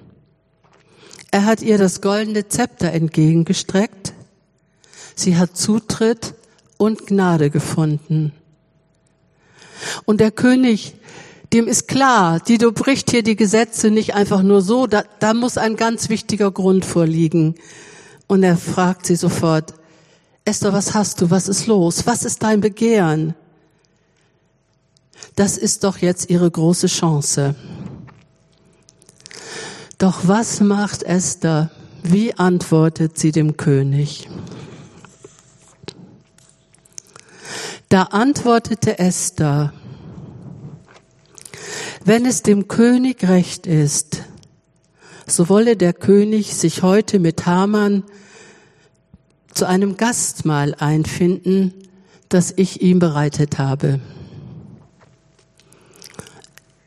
Er 1.30 1.44
hat 1.44 1.62
ihr 1.62 1.78
das 1.78 2.00
goldene 2.00 2.48
Zepter 2.48 2.92
entgegengestreckt. 2.92 4.14
Sie 5.14 5.36
hat 5.36 5.56
Zutritt 5.56 6.34
und 6.78 7.06
Gnade 7.06 7.50
gefunden. 7.50 8.32
Und 10.04 10.20
der 10.20 10.30
König, 10.30 10.94
dem 11.52 11.66
ist 11.66 11.88
klar, 11.88 12.40
die 12.40 12.58
du 12.58 12.72
bricht 12.72 13.10
hier 13.10 13.22
die 13.22 13.36
Gesetze 13.36 13.90
nicht 13.90 14.14
einfach 14.14 14.42
nur 14.42 14.62
so, 14.62 14.86
da, 14.86 15.04
da 15.18 15.34
muss 15.34 15.58
ein 15.58 15.76
ganz 15.76 16.08
wichtiger 16.08 16.50
Grund 16.50 16.84
vorliegen. 16.84 17.54
Und 18.26 18.42
er 18.42 18.56
fragt 18.56 19.06
sie 19.06 19.16
sofort, 19.16 19.74
Esther, 20.44 20.72
was 20.72 20.94
hast 20.94 21.20
du? 21.20 21.30
Was 21.30 21.48
ist 21.48 21.66
los? 21.66 22.06
Was 22.06 22.24
ist 22.24 22.42
dein 22.42 22.60
Begehren? 22.60 23.34
Das 25.36 25.58
ist 25.58 25.84
doch 25.84 25.98
jetzt 25.98 26.30
ihre 26.30 26.50
große 26.50 26.86
Chance. 26.86 27.54
Doch 29.98 30.28
was 30.28 30.60
macht 30.60 31.02
Esther? 31.02 31.70
Wie 32.04 32.32
antwortet 32.34 33.18
sie 33.18 33.32
dem 33.32 33.56
König? 33.56 34.28
Da 37.88 38.02
antwortete 38.04 39.00
Esther, 39.00 39.72
wenn 42.04 42.26
es 42.26 42.42
dem 42.42 42.68
König 42.68 43.28
recht 43.28 43.66
ist, 43.66 44.22
so 45.26 45.48
wolle 45.48 45.76
der 45.76 45.92
König 45.92 46.54
sich 46.54 46.82
heute 46.82 47.18
mit 47.18 47.46
Haman 47.46 48.04
zu 49.52 49.66
einem 49.66 49.96
Gastmahl 49.96 50.76
einfinden, 50.78 51.74
das 52.28 52.52
ich 52.56 52.82
ihm 52.82 53.00
bereitet 53.00 53.58
habe. 53.58 53.98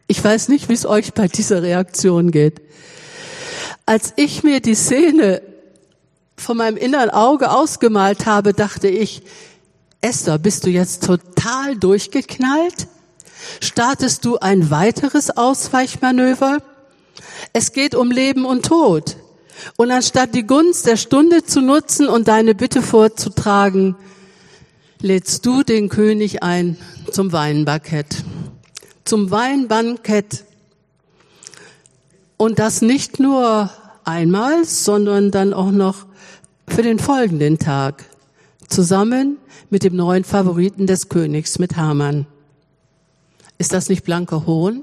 Ich 0.08 0.24
weiß 0.24 0.48
nicht, 0.48 0.70
wie 0.70 0.74
es 0.74 0.86
euch 0.86 1.14
bei 1.14 1.28
dieser 1.28 1.62
Reaktion 1.62 2.32
geht. 2.32 2.62
Als 3.86 4.14
ich 4.16 4.44
mir 4.44 4.60
die 4.60 4.76
Szene 4.76 5.42
von 6.38 6.58
meinem 6.58 6.78
inneren 6.78 7.10
Auge 7.10 7.52
ausgemalt 7.52 8.26
habe, 8.26 8.54
dachte 8.54 8.88
ich, 8.88 9.22
Esther, 10.02 10.40
bist 10.40 10.66
du 10.66 10.70
jetzt 10.70 11.04
total 11.04 11.76
durchgeknallt? 11.78 12.88
Startest 13.60 14.26
du 14.26 14.38
ein 14.38 14.72
weiteres 14.72 15.36
Ausweichmanöver? 15.36 16.60
Es 17.54 17.72
geht 17.74 17.96
um 17.96 18.12
Leben 18.12 18.46
und 18.46 18.66
Tod. 18.66 19.18
Und 19.78 19.92
anstatt 19.92 20.34
die 20.34 20.46
Gunst 20.46 20.88
der 20.88 20.98
Stunde 20.98 21.44
zu 21.44 21.62
nutzen 21.62 22.08
und 22.08 22.28
deine 22.28 22.56
Bitte 22.56 22.82
vorzutragen, 22.82 23.96
lädst 25.02 25.46
du 25.46 25.64
den 25.64 25.90
König 25.90 26.44
ein 26.44 26.78
zum 27.12 27.32
Weinbankett. 27.32 28.24
Zum 29.06 29.32
Weinbankett. 29.32 30.46
Und 32.42 32.58
das 32.58 32.82
nicht 32.82 33.20
nur 33.20 33.70
einmal, 34.04 34.66
sondern 34.66 35.30
dann 35.30 35.54
auch 35.54 35.70
noch 35.70 36.08
für 36.68 36.82
den 36.82 36.98
folgenden 36.98 37.60
Tag. 37.60 38.04
Zusammen 38.68 39.38
mit 39.70 39.84
dem 39.84 39.96
neuen 39.96 40.24
Favoriten 40.24 40.88
des 40.88 41.08
Königs, 41.08 41.60
mit 41.60 41.78
Haman. 41.78 42.26
Ist 43.60 43.74
das 43.74 43.90
nicht 43.90 44.04
blanker 44.06 44.48
Hohn? 44.48 44.82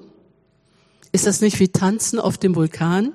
Ist 1.11 1.27
das 1.27 1.40
nicht 1.40 1.59
wie 1.59 1.66
Tanzen 1.66 2.21
auf 2.21 2.38
dem 2.38 2.55
Vulkan? 2.55 3.12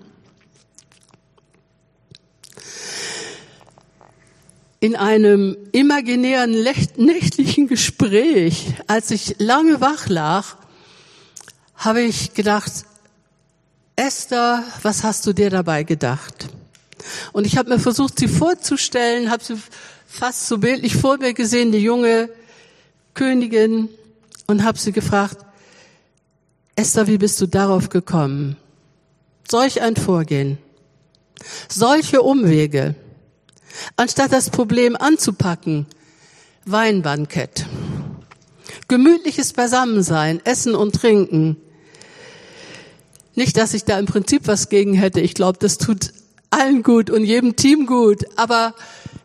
In 4.82 4.98
einem 4.98 5.56
imaginären 5.72 6.52
nächtlichen 6.98 7.70
Gespräch, 7.70 8.74
als 8.88 9.10
ich 9.10 9.38
lange 9.40 9.80
wach 9.80 10.10
lag, 10.10 10.58
habe 11.78 12.02
ich 12.02 12.34
gedacht, 12.34 12.88
Esther, 13.96 14.64
was 14.82 15.04
hast 15.04 15.26
du 15.28 15.34
dir 15.34 15.50
dabei 15.50 15.84
gedacht? 15.84 16.50
Und 17.32 17.46
ich 17.46 17.58
habe 17.58 17.70
mir 17.70 17.80
versucht, 17.80 18.18
sie 18.18 18.28
vorzustellen, 18.28 19.30
habe 19.30 19.44
sie 19.44 19.56
fast 20.08 20.48
so 20.48 20.58
bildlich 20.58 20.96
vor 20.96 21.18
mir 21.18 21.34
gesehen, 21.34 21.72
die 21.72 21.80
junge 21.80 22.30
Königin, 23.14 23.90
und 24.48 24.64
habe 24.64 24.78
sie 24.78 24.92
gefragt, 24.92 25.38
Esther, 26.76 27.08
wie 27.08 27.18
bist 27.18 27.40
du 27.40 27.48
darauf 27.48 27.90
gekommen? 27.90 28.58
Solch 29.50 29.82
ein 29.82 29.96
Vorgehen, 29.96 30.58
solche 31.70 32.22
Umwege, 32.22 32.96
anstatt 33.96 34.32
das 34.32 34.50
Problem 34.50 34.96
anzupacken, 34.96 35.86
Weinbankett, 36.66 37.66
gemütliches 38.88 39.54
Beisammensein, 39.54 40.42
Essen 40.46 40.76
und 40.76 40.96
Trinken. 40.96 41.58
Nicht, 43.36 43.58
dass 43.58 43.74
ich 43.74 43.84
da 43.84 43.98
im 43.98 44.06
Prinzip 44.06 44.48
was 44.48 44.69
gegen 44.69 44.93
hätte. 44.93 45.19
Ich 45.19 45.34
glaube, 45.34 45.58
das 45.60 45.78
tut 45.78 46.13
allen 46.52 46.84
gut 46.84 47.10
und 47.10 47.24
jedem 47.24 47.56
Team 47.56 47.86
gut. 47.88 48.26
Aber 48.36 48.76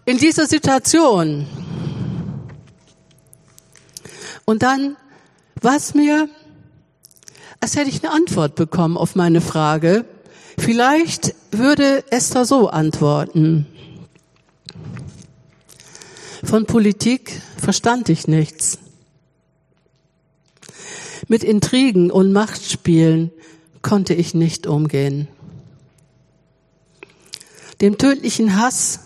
in 0.06 0.16
dieser 0.16 0.46
Situation. 0.46 1.46
Und 4.46 4.62
dann 4.62 4.96
war 5.60 5.76
es 5.76 5.92
mir, 5.92 6.28
als 7.60 7.76
hätte 7.76 7.90
ich 7.90 8.02
eine 8.02 8.14
Antwort 8.14 8.54
bekommen 8.54 8.96
auf 8.96 9.14
meine 9.14 9.42
Frage. 9.42 10.06
Vielleicht 10.56 11.34
würde 11.50 12.04
Esther 12.10 12.46
so 12.46 12.68
antworten. 12.68 13.66
Von 16.42 16.64
Politik 16.64 17.42
verstand 17.60 18.08
ich 18.08 18.26
nichts. 18.26 18.78
Mit 21.26 21.44
Intrigen 21.44 22.10
und 22.10 22.32
Machtspielen 22.32 23.30
konnte 23.82 24.14
ich 24.14 24.34
nicht 24.34 24.66
umgehen. 24.66 25.28
Dem 27.80 27.98
tödlichen 27.98 28.60
Hass 28.60 29.00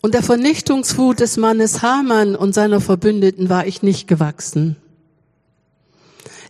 und 0.00 0.14
der 0.14 0.22
Vernichtungswut 0.22 1.20
des 1.20 1.36
Mannes 1.36 1.82
Hamann 1.82 2.34
und 2.34 2.54
seiner 2.54 2.80
Verbündeten 2.80 3.48
war 3.48 3.66
ich 3.66 3.82
nicht 3.82 4.08
gewachsen. 4.08 4.76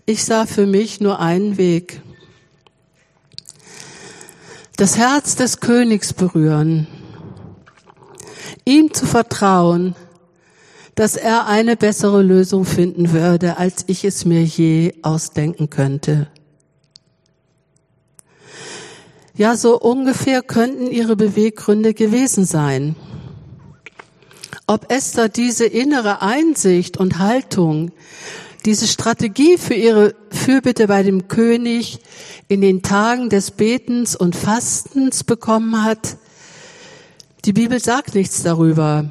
Ich 0.07 0.25
sah 0.25 0.47
für 0.47 0.67
mich 0.67 1.01
nur 1.01 1.21
einen 1.21 1.57
Weg. 1.57 2.01
Das 4.77 4.97
Herz 4.97 5.37
des 5.37 5.61
Königs 5.61 6.13
berühren, 6.13 6.87
ihm 8.65 8.95
zu 8.95 9.05
vertrauen, 9.05 9.95
dass 10.95 11.17
er 11.17 11.47
eine 11.47 11.77
bessere 11.77 12.23
Lösung 12.23 12.65
finden 12.65 13.13
würde, 13.13 13.57
als 13.57 13.85
ich 13.89 14.05
es 14.05 14.25
mir 14.25 14.43
je 14.45 14.95
ausdenken 15.03 15.71
könnte. 15.71 16.29
Ja, 19.41 19.57
so 19.57 19.81
ungefähr 19.81 20.43
könnten 20.43 20.91
ihre 20.91 21.17
Beweggründe 21.17 21.95
gewesen 21.95 22.45
sein. 22.45 22.95
Ob 24.67 24.93
Esther 24.93 25.31
diese 25.31 25.65
innere 25.65 26.21
Einsicht 26.21 26.99
und 26.99 27.19
Haltung, 27.19 27.91
diese 28.67 28.87
Strategie 28.87 29.57
für 29.57 29.73
ihre 29.73 30.15
Fürbitte 30.31 30.89
bei 30.89 31.03
dem 31.03 31.27
König 31.29 32.01
in 32.49 32.61
den 32.61 32.83
Tagen 32.83 33.31
des 33.31 33.53
Betens 33.53 34.15
und 34.15 34.37
Fastens 34.37 35.25
bekommen 35.25 35.85
hat, 35.85 36.19
die 37.47 37.55
Bibel 37.55 37.81
sagt 37.81 38.15
nichts 38.15 38.43
darüber, 38.43 39.11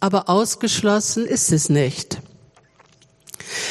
aber 0.00 0.28
ausgeschlossen 0.28 1.24
ist 1.24 1.52
es 1.52 1.68
nicht. 1.68 2.20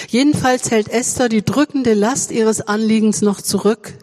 Jedenfalls 0.08 0.72
hält 0.72 0.88
Esther 0.88 1.28
die 1.28 1.44
drückende 1.44 1.96
Last 1.96 2.32
ihres 2.32 2.62
Anliegens 2.62 3.22
noch 3.22 3.42
zurück. 3.42 3.96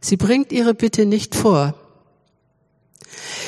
Sie 0.00 0.16
bringt 0.16 0.52
ihre 0.52 0.74
Bitte 0.74 1.06
nicht 1.06 1.34
vor. 1.34 1.74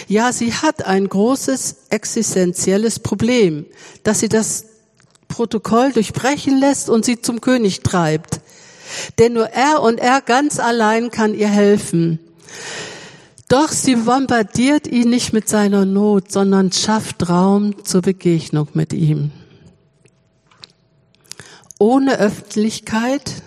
Ja, 0.08 0.32
sie 0.32 0.52
hat 0.52 0.84
ein 0.84 1.08
großes 1.08 1.76
existenzielles 1.90 2.98
Problem, 2.98 3.66
dass 4.02 4.20
sie 4.20 4.28
das 4.28 4.64
Protokoll 5.28 5.92
durchbrechen 5.92 6.58
lässt 6.58 6.90
und 6.90 7.04
sie 7.04 7.20
zum 7.20 7.40
König 7.40 7.80
treibt. 7.80 8.40
Denn 9.18 9.34
nur 9.34 9.46
er 9.50 9.80
und 9.82 10.00
er 10.00 10.20
ganz 10.20 10.58
allein 10.58 11.10
kann 11.10 11.34
ihr 11.34 11.48
helfen. 11.48 12.18
Doch 13.48 13.70
sie 13.70 13.96
bombardiert 13.96 14.86
ihn 14.86 15.10
nicht 15.10 15.32
mit 15.32 15.48
seiner 15.48 15.84
Not, 15.84 16.30
sondern 16.30 16.72
schafft 16.72 17.28
Raum 17.28 17.84
zur 17.84 18.02
Begegnung 18.02 18.68
mit 18.74 18.92
ihm. 18.92 19.32
Ohne 21.78 22.18
Öffentlichkeit, 22.18 23.42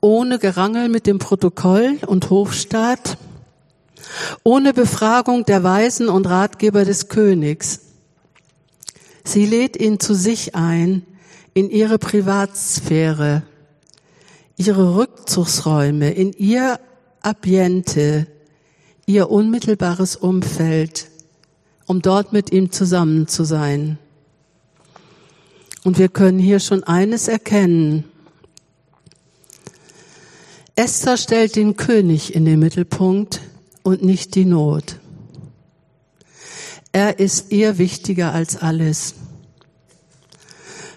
ohne 0.00 0.38
Gerangel 0.38 0.88
mit 0.88 1.06
dem 1.06 1.18
Protokoll 1.18 1.98
und 2.06 2.30
Hofstaat, 2.30 3.18
ohne 4.42 4.72
Befragung 4.72 5.44
der 5.44 5.62
Weisen 5.62 6.08
und 6.08 6.26
Ratgeber 6.26 6.84
des 6.84 7.08
Königs. 7.08 7.80
Sie 9.24 9.46
lädt 9.46 9.76
ihn 9.76 10.00
zu 10.00 10.14
sich 10.14 10.54
ein, 10.54 11.02
in 11.52 11.70
ihre 11.70 11.98
Privatsphäre, 11.98 13.42
ihre 14.56 14.96
Rückzugsräume, 14.96 16.10
in 16.12 16.32
ihr 16.32 16.80
Ambiente, 17.22 18.26
ihr 19.06 19.30
unmittelbares 19.30 20.16
Umfeld, 20.16 21.08
um 21.86 22.02
dort 22.02 22.32
mit 22.32 22.52
ihm 22.52 22.70
zusammen 22.70 23.26
zu 23.26 23.44
sein. 23.44 23.98
Und 25.82 25.98
wir 25.98 26.08
können 26.08 26.38
hier 26.38 26.60
schon 26.60 26.84
eines 26.84 27.26
erkennen. 27.26 28.04
Esther 30.80 31.18
stellt 31.18 31.56
den 31.56 31.76
König 31.76 32.34
in 32.34 32.46
den 32.46 32.58
Mittelpunkt 32.58 33.42
und 33.82 34.02
nicht 34.02 34.34
die 34.34 34.46
Not. 34.46 34.98
Er 36.90 37.18
ist 37.18 37.52
ihr 37.52 37.76
wichtiger 37.76 38.32
als 38.32 38.56
alles. 38.56 39.14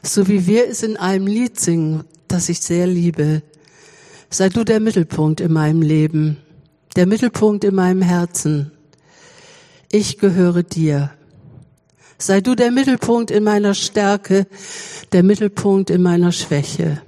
So 0.02 0.30
wie 0.30 0.48
wir 0.48 0.70
es 0.70 0.84
in 0.84 0.96
einem 0.96 1.28
Lied 1.28 1.60
singen, 1.60 2.06
das 2.30 2.48
ich 2.48 2.62
sehr 2.62 2.88
liebe. 2.88 3.42
Sei 4.30 4.48
du 4.48 4.64
der 4.64 4.80
Mittelpunkt 4.80 5.42
in 5.42 5.52
meinem 5.52 5.82
Leben, 5.82 6.38
der 6.96 7.06
Mittelpunkt 7.06 7.66
in 7.66 7.76
meinem 7.76 8.04
Herzen. 8.04 8.72
Ich 9.92 10.18
gehöre 10.18 10.64
dir. 10.64 11.12
Sei 12.18 12.40
du 12.40 12.56
der 12.56 12.72
Mittelpunkt 12.72 13.32
in 13.32 13.44
meiner 13.44 13.74
Stärke, 13.74 14.48
der 15.12 15.24
Mittelpunkt 15.24 15.90
in 15.90 16.02
meiner 16.02 16.32
Schwäche. 16.32 17.02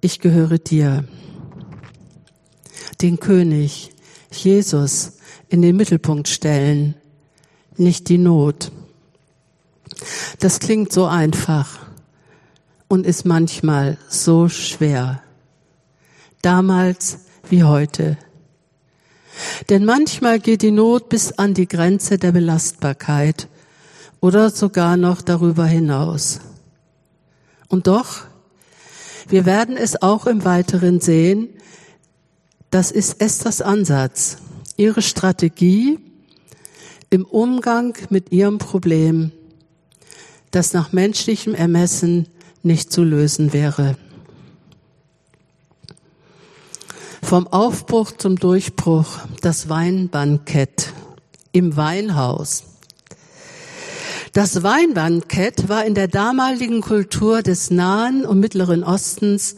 Ich 0.00 0.20
gehöre 0.20 0.58
dir. 0.58 1.04
Den 3.00 3.20
König, 3.20 3.92
Jesus 4.30 5.12
in 5.48 5.62
den 5.62 5.76
Mittelpunkt 5.76 6.28
stellen, 6.28 6.94
nicht 7.76 8.08
die 8.08 8.18
Not. 8.18 8.70
Das 10.38 10.60
klingt 10.60 10.92
so 10.92 11.06
einfach 11.06 11.80
und 12.88 13.06
ist 13.06 13.24
manchmal 13.24 13.98
so 14.08 14.48
schwer. 14.48 15.22
Damals 16.42 17.18
wie 17.48 17.64
heute. 17.64 18.16
Denn 19.68 19.84
manchmal 19.84 20.38
geht 20.38 20.62
die 20.62 20.70
Not 20.70 21.08
bis 21.08 21.32
an 21.32 21.54
die 21.54 21.66
Grenze 21.66 22.18
der 22.18 22.32
Belastbarkeit 22.32 23.48
oder 24.20 24.50
sogar 24.50 24.96
noch 24.96 25.22
darüber 25.22 25.66
hinaus. 25.66 26.40
Und 27.68 27.86
doch, 27.86 28.22
wir 29.28 29.46
werden 29.46 29.76
es 29.76 30.00
auch 30.00 30.26
im 30.26 30.44
Weiteren 30.44 31.00
sehen, 31.00 31.48
das 32.74 32.90
ist 32.90 33.20
Esthers 33.20 33.62
Ansatz. 33.62 34.38
ihre 34.76 35.00
Strategie 35.00 36.00
im 37.08 37.24
Umgang 37.24 37.96
mit 38.10 38.32
ihrem 38.32 38.58
Problem, 38.58 39.30
das 40.50 40.72
nach 40.72 40.90
menschlichem 40.90 41.54
Ermessen 41.54 42.26
nicht 42.64 42.90
zu 42.90 43.04
lösen 43.04 43.52
wäre. 43.52 43.96
Vom 47.22 47.46
Aufbruch 47.46 48.10
zum 48.10 48.40
Durchbruch, 48.40 49.20
das 49.40 49.68
Weinbankett 49.68 50.92
im 51.52 51.76
Weinhaus. 51.76 52.64
Das 54.32 54.64
Weinbankett 54.64 55.68
war 55.68 55.84
in 55.84 55.94
der 55.94 56.08
damaligen 56.08 56.80
Kultur 56.80 57.42
des 57.42 57.70
Nahen 57.70 58.26
und 58.26 58.40
Mittleren 58.40 58.82
Ostens 58.82 59.54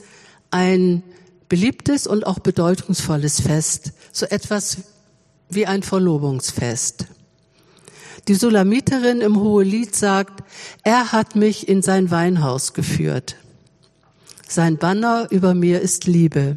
ein 0.50 1.02
beliebtes 1.48 2.06
und 2.06 2.26
auch 2.26 2.38
bedeutungsvolles 2.38 3.40
Fest, 3.40 3.92
so 4.12 4.26
etwas 4.26 4.78
wie 5.48 5.66
ein 5.66 5.82
Verlobungsfest. 5.82 7.06
Die 8.28 8.34
Sulamiterin 8.34 9.20
im 9.20 9.38
Hohelied 9.40 9.94
sagt, 9.94 10.42
er 10.82 11.12
hat 11.12 11.36
mich 11.36 11.68
in 11.68 11.82
sein 11.82 12.10
Weinhaus 12.10 12.74
geführt. 12.74 13.36
Sein 14.48 14.78
Banner 14.78 15.28
über 15.30 15.54
mir 15.54 15.80
ist 15.80 16.06
Liebe. 16.06 16.56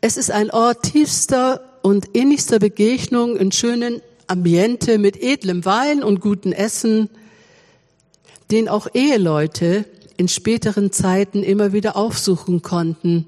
Es 0.00 0.16
ist 0.16 0.30
ein 0.30 0.50
Ort 0.50 0.84
tiefster 0.84 1.78
und 1.82 2.06
innigster 2.14 2.58
Begegnung 2.58 3.36
in 3.36 3.50
schönen 3.50 4.02
Ambiente 4.28 4.98
mit 4.98 5.20
edlem 5.20 5.64
Wein 5.64 6.02
und 6.02 6.20
gutem 6.20 6.52
Essen, 6.52 7.10
den 8.50 8.68
auch 8.68 8.86
Eheleute 8.94 9.84
in 10.22 10.28
späteren 10.28 10.92
Zeiten 10.92 11.42
immer 11.42 11.72
wieder 11.72 11.96
aufsuchen 11.96 12.62
konnten, 12.62 13.26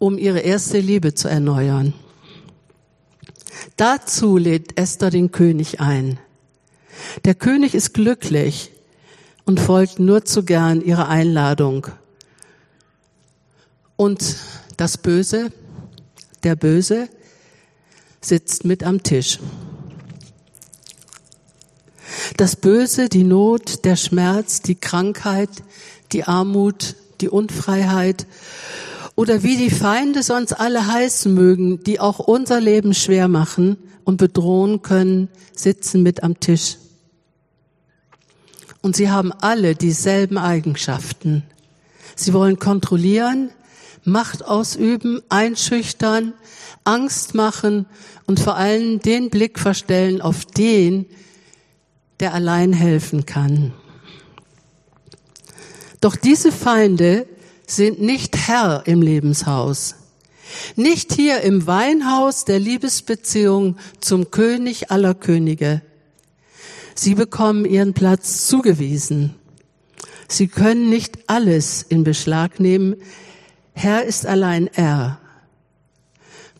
um 0.00 0.18
ihre 0.18 0.40
erste 0.40 0.80
Liebe 0.80 1.14
zu 1.14 1.28
erneuern. 1.28 1.94
Dazu 3.76 4.36
lädt 4.36 4.76
Esther 4.76 5.10
den 5.10 5.30
König 5.30 5.78
ein. 5.78 6.18
Der 7.24 7.36
König 7.36 7.76
ist 7.76 7.94
glücklich 7.94 8.72
und 9.44 9.60
folgt 9.60 10.00
nur 10.00 10.24
zu 10.24 10.42
gern 10.42 10.82
ihrer 10.82 11.08
Einladung. 11.08 11.86
Und 13.94 14.34
das 14.76 14.98
Böse, 14.98 15.52
der 16.42 16.56
Böse 16.56 17.08
sitzt 18.20 18.64
mit 18.64 18.82
am 18.82 19.04
Tisch. 19.04 19.38
Das 22.36 22.56
Böse, 22.56 23.08
die 23.08 23.22
Not, 23.22 23.84
der 23.84 23.94
Schmerz, 23.94 24.60
die 24.60 24.74
Krankheit, 24.74 25.50
die 26.12 26.24
Armut, 26.24 26.96
die 27.20 27.28
Unfreiheit 27.28 28.26
oder 29.14 29.42
wie 29.42 29.56
die 29.56 29.70
Feinde 29.70 30.22
sonst 30.22 30.52
alle 30.52 30.86
heißen 30.86 31.32
mögen, 31.32 31.82
die 31.82 32.00
auch 32.00 32.18
unser 32.18 32.60
Leben 32.60 32.94
schwer 32.94 33.28
machen 33.28 33.78
und 34.04 34.18
bedrohen 34.18 34.82
können, 34.82 35.28
sitzen 35.54 36.02
mit 36.02 36.22
am 36.22 36.38
Tisch. 36.38 36.76
Und 38.82 38.94
sie 38.94 39.10
haben 39.10 39.32
alle 39.32 39.74
dieselben 39.74 40.38
Eigenschaften. 40.38 41.42
Sie 42.14 42.32
wollen 42.32 42.58
kontrollieren, 42.58 43.50
Macht 44.08 44.44
ausüben, 44.44 45.20
einschüchtern, 45.30 46.32
Angst 46.84 47.34
machen 47.34 47.86
und 48.28 48.38
vor 48.38 48.54
allem 48.54 49.00
den 49.00 49.30
Blick 49.30 49.58
verstellen 49.58 50.20
auf 50.20 50.44
den, 50.44 51.06
der 52.20 52.32
allein 52.32 52.72
helfen 52.72 53.26
kann. 53.26 53.72
Doch 56.00 56.16
diese 56.16 56.52
Feinde 56.52 57.26
sind 57.66 58.00
nicht 58.00 58.36
Herr 58.48 58.82
im 58.86 59.02
Lebenshaus. 59.02 59.96
Nicht 60.76 61.12
hier 61.12 61.40
im 61.40 61.66
Weinhaus 61.66 62.44
der 62.44 62.60
Liebesbeziehung 62.60 63.76
zum 64.00 64.30
König 64.30 64.90
aller 64.90 65.14
Könige. 65.14 65.82
Sie 66.94 67.14
bekommen 67.14 67.64
ihren 67.64 67.92
Platz 67.92 68.46
zugewiesen. 68.46 69.34
Sie 70.28 70.48
können 70.48 70.88
nicht 70.88 71.18
alles 71.28 71.82
in 71.82 72.04
Beschlag 72.04 72.58
nehmen, 72.58 72.96
Herr 73.74 74.04
ist 74.04 74.24
allein 74.24 74.68
er, 74.68 75.20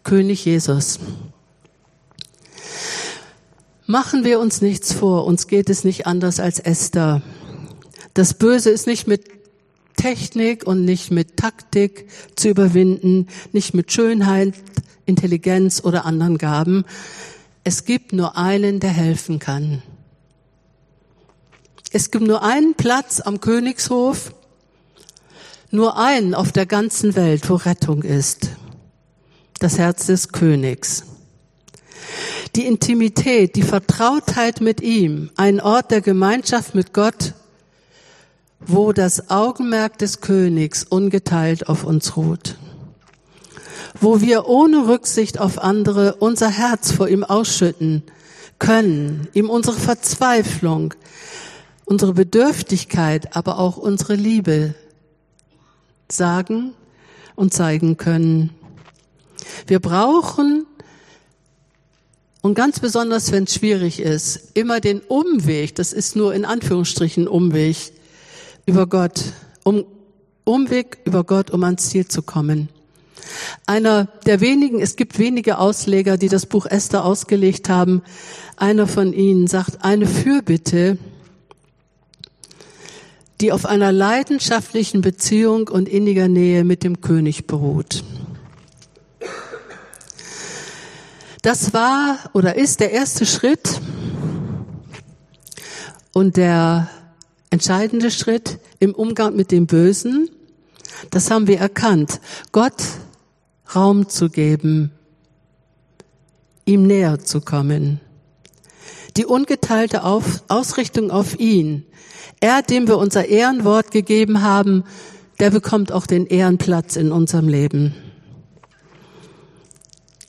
König 0.04 0.44
Jesus. 0.44 0.98
Machen 3.86 4.22
wir 4.24 4.38
uns 4.38 4.60
nichts 4.60 4.92
vor, 4.92 5.24
uns 5.24 5.46
geht 5.46 5.70
es 5.70 5.82
nicht 5.82 6.06
anders 6.06 6.40
als 6.40 6.58
Esther. 6.58 7.22
Das 8.16 8.32
Böse 8.32 8.70
ist 8.70 8.86
nicht 8.86 9.06
mit 9.06 9.26
Technik 9.94 10.66
und 10.66 10.86
nicht 10.86 11.10
mit 11.10 11.36
Taktik 11.36 12.08
zu 12.34 12.48
überwinden, 12.48 13.28
nicht 13.52 13.74
mit 13.74 13.92
Schönheit, 13.92 14.54
Intelligenz 15.04 15.82
oder 15.84 16.06
anderen 16.06 16.38
Gaben. 16.38 16.86
Es 17.62 17.84
gibt 17.84 18.14
nur 18.14 18.38
einen, 18.38 18.80
der 18.80 18.88
helfen 18.88 19.38
kann. 19.38 19.82
Es 21.92 22.10
gibt 22.10 22.26
nur 22.26 22.42
einen 22.42 22.74
Platz 22.74 23.20
am 23.20 23.38
Königshof, 23.40 24.32
nur 25.70 25.98
einen 25.98 26.34
auf 26.34 26.52
der 26.52 26.64
ganzen 26.64 27.16
Welt, 27.16 27.50
wo 27.50 27.56
Rettung 27.56 28.02
ist. 28.02 28.48
Das 29.58 29.76
Herz 29.76 30.06
des 30.06 30.30
Königs. 30.30 31.04
Die 32.54 32.64
Intimität, 32.64 33.56
die 33.56 33.62
Vertrautheit 33.62 34.62
mit 34.62 34.80
ihm, 34.80 35.30
ein 35.36 35.60
Ort 35.60 35.90
der 35.90 36.00
Gemeinschaft 36.00 36.74
mit 36.74 36.94
Gott, 36.94 37.34
wo 38.60 38.92
das 38.92 39.30
Augenmerk 39.30 39.98
des 39.98 40.20
Königs 40.20 40.84
ungeteilt 40.84 41.68
auf 41.68 41.84
uns 41.84 42.16
ruht. 42.16 42.56
Wo 44.00 44.20
wir 44.20 44.46
ohne 44.46 44.88
Rücksicht 44.88 45.38
auf 45.38 45.58
andere 45.58 46.16
unser 46.16 46.48
Herz 46.48 46.92
vor 46.92 47.08
ihm 47.08 47.24
ausschütten 47.24 48.02
können, 48.58 49.28
ihm 49.32 49.50
unsere 49.50 49.76
Verzweiflung, 49.76 50.94
unsere 51.84 52.14
Bedürftigkeit, 52.14 53.36
aber 53.36 53.58
auch 53.58 53.76
unsere 53.76 54.14
Liebe 54.14 54.74
sagen 56.10 56.72
und 57.34 57.52
zeigen 57.52 57.96
können. 57.96 58.50
Wir 59.66 59.80
brauchen, 59.80 60.66
und 62.42 62.54
ganz 62.54 62.80
besonders 62.80 63.32
wenn 63.32 63.44
es 63.44 63.54
schwierig 63.54 64.00
ist, 64.00 64.52
immer 64.54 64.80
den 64.80 65.00
Umweg, 65.00 65.74
das 65.74 65.92
ist 65.92 66.16
nur 66.16 66.34
in 66.34 66.44
Anführungsstrichen 66.44 67.28
Umweg, 67.28 67.92
über 68.66 68.86
Gott, 68.86 69.32
um, 69.64 69.84
Umweg 70.44 70.98
über 71.04 71.24
Gott, 71.24 71.50
um 71.50 71.64
ans 71.64 71.88
Ziel 71.88 72.06
zu 72.06 72.22
kommen. 72.22 72.68
Einer 73.66 74.06
der 74.26 74.40
wenigen, 74.40 74.80
es 74.80 74.96
gibt 74.96 75.18
wenige 75.18 75.58
Ausleger, 75.58 76.16
die 76.16 76.28
das 76.28 76.46
Buch 76.46 76.66
Esther 76.66 77.04
ausgelegt 77.04 77.68
haben. 77.68 78.02
Einer 78.56 78.86
von 78.86 79.12
ihnen 79.12 79.46
sagt, 79.46 79.84
eine 79.84 80.06
Fürbitte 80.06 80.98
die 83.40 83.52
auf 83.52 83.66
einer 83.66 83.92
leidenschaftlichen 83.92 85.02
Beziehung 85.02 85.68
und 85.68 85.88
inniger 85.88 86.28
Nähe 86.28 86.64
mit 86.64 86.82
dem 86.82 87.00
König 87.00 87.46
beruht. 87.46 88.02
Das 91.42 91.72
war 91.74 92.18
oder 92.32 92.56
ist 92.56 92.80
der 92.80 92.92
erste 92.92 93.26
Schritt 93.26 93.80
und 96.12 96.36
der 96.36 96.88
entscheidende 97.56 98.10
Schritt 98.10 98.58
im 98.80 98.94
Umgang 98.94 99.34
mit 99.34 99.50
dem 99.50 99.66
Bösen. 99.66 100.28
Das 101.08 101.30
haben 101.30 101.46
wir 101.46 101.58
erkannt. 101.58 102.20
Gott 102.52 102.74
Raum 103.74 104.10
zu 104.10 104.28
geben, 104.28 104.92
ihm 106.66 106.86
näher 106.86 107.18
zu 107.24 107.40
kommen. 107.40 107.98
Die 109.16 109.24
ungeteilte 109.24 110.04
Ausrichtung 110.04 111.10
auf 111.10 111.40
ihn, 111.40 111.86
er, 112.40 112.60
dem 112.60 112.88
wir 112.88 112.98
unser 112.98 113.26
Ehrenwort 113.26 113.90
gegeben 113.90 114.42
haben, 114.42 114.84
der 115.40 115.50
bekommt 115.50 115.92
auch 115.92 116.06
den 116.06 116.26
Ehrenplatz 116.26 116.96
in 116.96 117.10
unserem 117.10 117.48
Leben. 117.48 117.94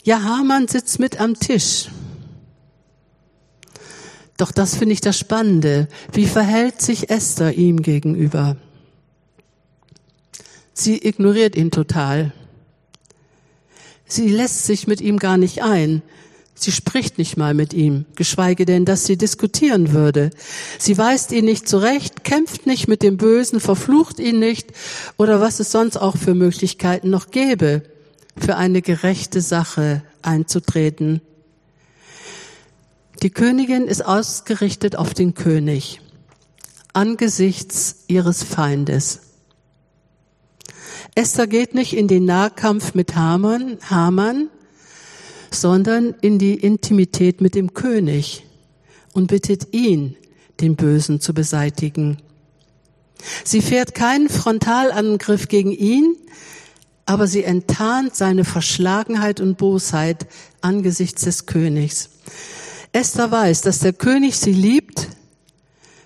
Ja, 0.05 0.23
Hamann 0.23 0.69
sitzt 0.69 0.97
mit 0.97 1.19
am 1.19 1.37
Tisch. 1.37 1.89
Doch 4.37 4.51
das 4.51 4.75
finde 4.75 4.93
ich 4.93 5.01
das 5.01 5.17
Spannende. 5.17 5.87
Wie 6.13 6.27
verhält 6.27 6.81
sich 6.81 7.09
Esther 7.09 7.53
ihm 7.53 7.81
gegenüber? 7.81 8.57
Sie 10.73 11.05
ignoriert 11.05 11.55
ihn 11.55 11.71
total. 11.71 12.31
Sie 14.05 14.29
lässt 14.29 14.65
sich 14.65 14.87
mit 14.87 15.01
ihm 15.01 15.17
gar 15.17 15.37
nicht 15.37 15.63
ein. 15.63 16.03
Sie 16.53 16.71
spricht 16.71 17.17
nicht 17.17 17.37
mal 17.37 17.53
mit 17.53 17.73
ihm, 17.73 18.05
geschweige 18.15 18.65
denn, 18.65 18.85
dass 18.85 19.05
sie 19.05 19.17
diskutieren 19.17 19.91
würde. 19.91 20.31
Sie 20.79 20.97
weist 20.97 21.31
ihn 21.31 21.45
nicht 21.45 21.67
zurecht, 21.67 22.23
kämpft 22.23 22.65
nicht 22.65 22.87
mit 22.87 23.03
dem 23.03 23.17
Bösen, 23.17 23.59
verflucht 23.59 24.19
ihn 24.19 24.39
nicht 24.39 24.71
oder 25.17 25.39
was 25.39 25.59
es 25.59 25.71
sonst 25.71 25.97
auch 25.97 26.17
für 26.17 26.33
Möglichkeiten 26.33 27.11
noch 27.11 27.29
gäbe, 27.29 27.83
für 28.37 28.55
eine 28.55 28.81
gerechte 28.81 29.41
Sache 29.41 30.01
einzutreten. 30.23 31.21
Die 33.27 33.33
Königin 33.33 33.87
ist 33.87 34.05
ausgerichtet 34.05 34.95
auf 34.95 35.13
den 35.13 35.33
König 35.33 35.99
angesichts 36.93 38.05
ihres 38.07 38.41
Feindes. 38.41 39.19
Esther 41.13 41.45
geht 41.45 41.75
nicht 41.75 41.91
in 41.91 42.07
den 42.07 42.23
Nahkampf 42.23 42.93
mit 42.93 43.17
Haman, 43.17 43.79
Haman 43.89 44.47
sondern 45.51 46.15
in 46.21 46.39
die 46.39 46.53
Intimität 46.53 47.41
mit 47.41 47.53
dem 47.53 47.73
König 47.73 48.45
und 49.11 49.27
bittet 49.27 49.73
ihn, 49.73 50.15
den 50.61 50.77
Bösen 50.77 51.19
zu 51.19 51.33
beseitigen. 51.33 52.19
Sie 53.43 53.61
fährt 53.61 53.93
keinen 53.93 54.29
Frontalangriff 54.29 55.49
gegen 55.49 55.73
ihn, 55.73 56.15
aber 57.05 57.27
sie 57.27 57.43
enttarnt 57.43 58.15
seine 58.15 58.45
Verschlagenheit 58.45 59.41
und 59.41 59.57
Bosheit 59.57 60.27
angesichts 60.61 61.23
des 61.23 61.45
Königs. 61.45 62.11
Esther 62.91 63.31
weiß, 63.31 63.61
dass 63.61 63.79
der 63.79 63.93
König 63.93 64.37
sie 64.37 64.53
liebt 64.53 65.07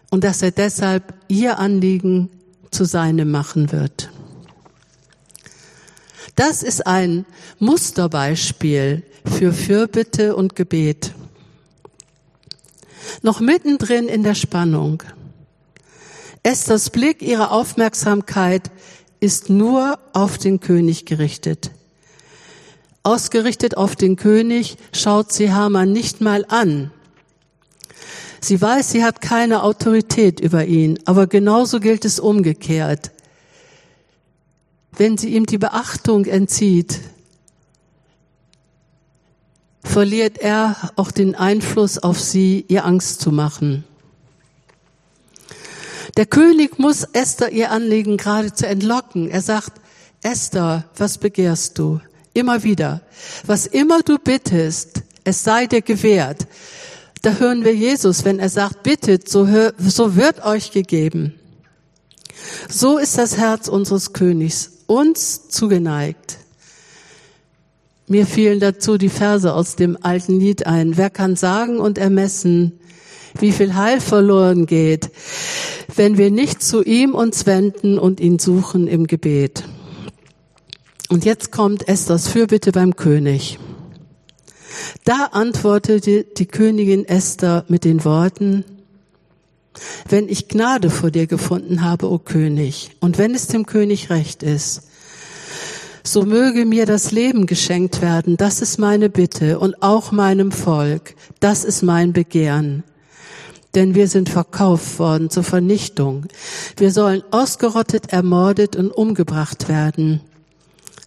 und 0.09 0.23
dass 0.23 0.41
er 0.41 0.51
deshalb 0.51 1.13
ihr 1.27 1.59
Anliegen 1.59 2.29
zu 2.71 2.86
seinem 2.86 3.32
machen 3.32 3.71
wird. 3.71 4.09
Das 6.36 6.63
ist 6.63 6.88
ein 6.88 7.25
Musterbeispiel 7.59 9.03
für 9.25 9.53
Fürbitte 9.53 10.36
und 10.36 10.55
Gebet. 10.55 11.13
Noch 13.21 13.39
mittendrin 13.39 14.07
in 14.07 14.23
der 14.23 14.36
Spannung. 14.36 15.03
Esthers 16.43 16.89
Blick, 16.89 17.21
ihre 17.21 17.51
Aufmerksamkeit 17.51 18.71
ist 19.19 19.49
nur 19.49 19.99
auf 20.13 20.38
den 20.38 20.59
König 20.59 21.05
gerichtet. 21.05 21.71
Ausgerichtet 23.04 23.78
auf 23.78 23.95
den 23.95 24.16
König 24.16 24.78
schaut 24.93 25.32
sie 25.32 25.52
Haman 25.52 25.91
nicht 25.91 26.22
mal 26.22 26.45
an. 26.47 26.91
Sie 28.39 28.60
weiß, 28.60 28.91
sie 28.91 29.04
hat 29.04 29.22
keine 29.22 29.64
Autorität 29.64 30.39
über 30.39 30.66
ihn, 30.66 30.99
aber 31.06 31.28
genauso 31.28 31.80
gilt 31.80 32.06
es 32.06 32.20
umgekehrt. 32.20 33.12
Wenn 34.91 35.18
sie 35.18 35.30
ihm 35.36 35.45
die 35.45 35.58
Beachtung 35.58 36.26
entzieht, 36.26 36.99
verliert 39.84 40.38
er 40.38 40.91
auch 40.95 41.12
den 41.12 41.36
Einfluss 41.36 41.97
auf 41.97 42.20
sie, 42.20 42.66
ihr 42.68 42.86
Angst 42.86 43.22
zu 43.22 43.32
machen. 43.32 43.84
Der 46.18 46.26
König 46.26 46.78
muss 46.78 47.04
Esther 47.04 47.52
ihr 47.52 47.72
Anliegen 47.72 48.18
geradezu 48.18 48.66
entlocken. 48.66 49.30
Er 49.30 49.41
sagt, 49.41 49.74
Esther, 50.22 50.86
was 50.97 51.18
begehrst 51.18 51.80
du? 51.80 52.02
Immer 52.34 52.63
wieder. 52.63 53.01
Was 53.45 53.67
immer 53.67 54.01
du 54.01 54.17
bittest, 54.17 55.03
es 55.23 55.43
sei 55.43 55.67
dir 55.67 55.82
gewährt. 55.82 56.47
Da 57.21 57.34
hören 57.34 57.63
wir 57.65 57.75
Jesus, 57.75 58.25
wenn 58.25 58.39
er 58.39 58.49
sagt, 58.49 58.84
bittet, 58.84 59.29
so, 59.29 59.47
hör, 59.47 59.73
so 59.77 60.15
wird 60.15 60.43
euch 60.43 60.71
gegeben. 60.71 61.36
So 62.67 62.97
ist 62.97 63.17
das 63.17 63.38
Herz 63.38 63.67
unseres 63.67 64.13
Königs 64.13 64.71
uns 64.88 65.47
zugeneigt. 65.49 66.38
Mir 68.07 68.25
fielen 68.25 68.59
dazu 68.59 68.97
die 68.97 69.09
Verse 69.09 69.53
aus 69.53 69.75
dem 69.75 69.97
alten 70.01 70.39
Lied 70.39 70.65
ein. 70.65 70.97
Wer 70.97 71.09
kann 71.09 71.36
sagen 71.36 71.79
und 71.79 71.97
ermessen, 71.97 72.79
wie 73.39 73.51
viel 73.51 73.75
Heil 73.75 74.01
verloren 74.01 74.65
geht, 74.65 75.11
wenn 75.95 76.17
wir 76.17 76.32
nicht 76.32 76.61
zu 76.61 76.84
ihm 76.84 77.13
uns 77.13 77.45
wenden 77.45 77.97
und 77.97 78.19
ihn 78.19 78.39
suchen 78.39 78.88
im 78.88 79.07
Gebet. 79.07 79.63
Und 81.12 81.26
jetzt 81.26 81.51
kommt 81.51 81.89
Esthers 81.89 82.30
Fürbitte 82.30 82.72
beim 82.72 82.95
König. 82.95 83.59
Da 85.03 85.26
antwortete 85.34 86.24
die 86.24 86.45
Königin 86.45 87.03
Esther 87.03 87.66
mit 87.68 87.84
den 87.84 88.05
Worten, 88.05 88.64
wenn 90.07 90.30
ich 90.30 90.47
Gnade 90.47 90.89
vor 90.89 91.12
dir 91.12 91.28
gefunden 91.28 91.82
habe, 91.82 92.09
o 92.09 92.18
König, 92.18 92.91
und 93.01 93.18
wenn 93.18 93.36
es 93.36 93.47
dem 93.47 93.66
König 93.66 94.09
recht 94.09 94.41
ist, 94.41 94.84
so 96.01 96.24
möge 96.24 96.66
mir 96.66 96.86
das 96.86 97.12
Leben 97.12 97.45
geschenkt 97.45 98.01
werden, 98.01 98.38
das 98.38 98.62
ist 98.62 98.80
meine 98.80 99.09
Bitte, 99.09 99.59
und 99.59 99.84
auch 99.84 100.14
meinem 100.14 100.53
Volk, 100.53 101.16
das 101.41 101.66
ist 101.66 101.82
mein 101.82 102.14
Begehren. 102.14 102.86
Denn 103.76 103.95
wir 103.95 104.07
sind 104.07 104.30
verkauft 104.30 104.97
worden 104.97 105.30
zur 105.30 105.43
Vernichtung. 105.43 106.28
Wir 106.78 106.91
sollen 106.91 107.22
ausgerottet, 107.32 108.14
ermordet 108.14 108.78
und 108.78 108.91
umgebracht 108.91 109.68
werden. 109.68 110.22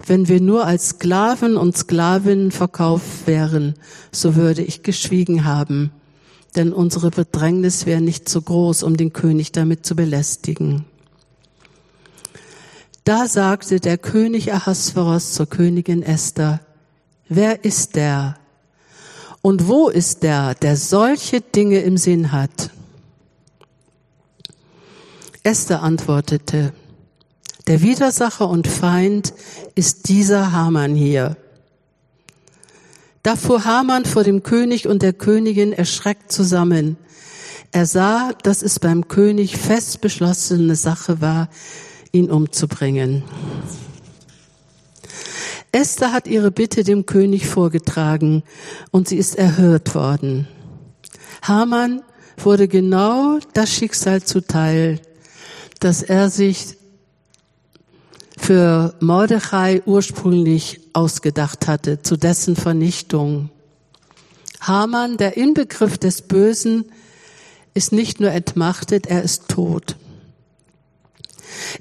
Wenn 0.07 0.29
wir 0.29 0.41
nur 0.41 0.67
als 0.67 0.91
Sklaven 0.91 1.57
und 1.57 1.77
Sklavinnen 1.77 2.51
verkauft 2.51 3.27
wären, 3.27 3.75
so 4.13 4.37
würde 4.37 4.63
ich 4.63 4.83
geschwiegen 4.83 5.45
haben, 5.45 5.93
denn 6.57 6.73
unsere 6.73 7.11
Bedrängnis 7.11 7.87
wäre 7.87 8.01
nicht 8.01 8.29
so 8.29 8.43
groß, 8.43 8.83
um 8.83 8.97
den 8.97 9.13
König 9.13 9.53
damit 9.53 9.87
zu 9.87 9.97
belästigen. 9.97 10.85
Da 13.05 13.27
sagte 13.27 13.81
der 13.81 13.99
König 13.99 14.53
Ahasveros 14.53 15.33
zur 15.33 15.47
Königin 15.47 16.03
Esther, 16.03 16.61
wer 17.29 17.65
ist 17.65 17.97
der? 17.97 18.37
Und 19.43 19.69
wo 19.69 19.89
ist 19.89 20.23
der, 20.23 20.55
der 20.55 20.77
solche 20.77 21.41
Dinge 21.43 21.81
im 21.81 21.99
Sinn 21.99 22.33
hat? 22.33 22.71
Esther 25.43 25.83
antwortete, 25.83 26.73
der 27.67 27.83
Widersacher 27.83 28.49
und 28.49 28.67
Feind 28.67 29.33
ist 29.75 30.09
dieser 30.09 30.53
Haman 30.53 30.95
hier. 30.95 31.37
Da 33.23 33.37
fuhr 33.37 33.65
Haman 33.65 34.05
vor 34.05 34.23
dem 34.23 34.43
König 34.43 34.87
und 34.87 35.01
der 35.03 35.15
Königin 35.15 35.73
erschreckt 35.73 36.31
zusammen. 36.31 36.99
Er 37.73 37.87
sah, 37.87 38.33
dass 38.43 38.63
es 38.63 38.79
beim 38.79 39.09
König 39.09 39.57
fest 39.57 40.03
beschlossene 40.03 40.77
Sache 40.77 41.23
war, 41.23 41.49
ihn 42.13 42.31
umzubringen. 42.31 43.25
Esther 45.73 46.13
hat 46.13 46.29
ihre 46.29 46.51
Bitte 46.51 46.85
dem 46.85 47.07
König 47.07 47.47
vorgetragen 47.47 48.45
und 48.91 49.09
sie 49.09 49.17
ist 49.17 49.37
erhört 49.37 49.95
worden. 49.95 50.47
Haman 51.43 52.03
wurde 52.37 52.69
genau 52.69 53.39
das 53.55 53.73
Schicksal 53.73 54.23
zuteil, 54.23 55.01
dass 55.81 56.03
er 56.03 56.31
sich 56.31 56.77
für 58.45 58.93
Mordechai 59.01 59.81
ursprünglich 59.87 60.81
ausgedacht 60.93 61.67
hatte, 61.67 62.03
zu 62.03 62.19
dessen 62.19 62.57
Vernichtung. 62.57 63.49
Haman, 64.61 65.17
der 65.17 65.39
Inbegriff 65.39 65.97
des 65.97 66.21
Bösen, 66.21 66.85
ist 67.73 67.93
nicht 67.93 68.21
nur 68.21 68.33
entmachtet, 68.33 69.07
er 69.07 69.23
ist 69.23 69.49
tot. 69.49 69.97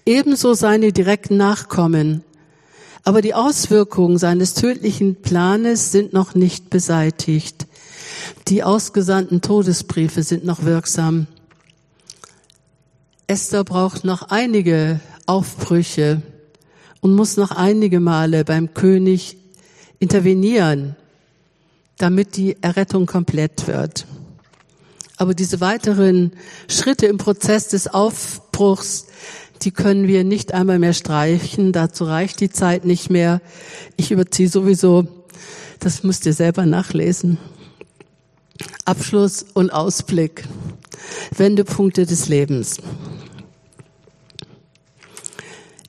Ebenso 0.05 0.53
seine 0.53 0.93
direkten 0.93 1.35
Nachkommen. 1.35 2.23
Aber 3.03 3.21
die 3.21 3.33
Auswirkungen 3.33 4.17
seines 4.17 4.53
tödlichen 4.53 5.21
Planes 5.21 5.91
sind 5.91 6.13
noch 6.13 6.33
nicht 6.33 6.69
beseitigt. 6.69 7.67
Die 8.47 8.63
ausgesandten 8.63 9.41
Todesbriefe 9.41 10.23
sind 10.23 10.45
noch 10.45 10.63
wirksam. 10.63 11.27
Esther 13.27 13.65
braucht 13.65 14.05
noch 14.05 14.29
einige 14.29 15.01
Aufbrüche, 15.25 16.21
und 17.03 17.15
muss 17.15 17.35
noch 17.35 17.51
einige 17.51 17.99
Male 17.99 18.45
beim 18.45 18.73
König 18.73 19.35
intervenieren, 19.99 20.95
damit 21.97 22.37
die 22.37 22.55
Errettung 22.61 23.07
komplett 23.07 23.67
wird. 23.67 24.07
Aber 25.17 25.33
diese 25.33 25.59
weiteren 25.59 26.31
Schritte 26.69 27.05
im 27.07 27.17
Prozess 27.17 27.67
des 27.67 27.87
Aufbruchs, 27.87 29.07
die 29.63 29.71
können 29.71 30.07
wir 30.07 30.23
nicht 30.23 30.53
einmal 30.53 30.79
mehr 30.79 30.93
streichen. 30.93 31.73
Dazu 31.73 32.05
reicht 32.05 32.39
die 32.39 32.49
Zeit 32.49 32.85
nicht 32.85 33.09
mehr. 33.09 33.41
Ich 33.97 34.11
überziehe 34.11 34.47
sowieso. 34.47 35.05
Das 35.79 36.03
müsst 36.03 36.25
ihr 36.25 36.33
selber 36.33 36.65
nachlesen. 36.65 37.37
Abschluss 38.85 39.45
und 39.53 39.71
Ausblick. 39.71 40.45
Wendepunkte 41.35 42.05
des 42.05 42.29
Lebens. 42.29 42.77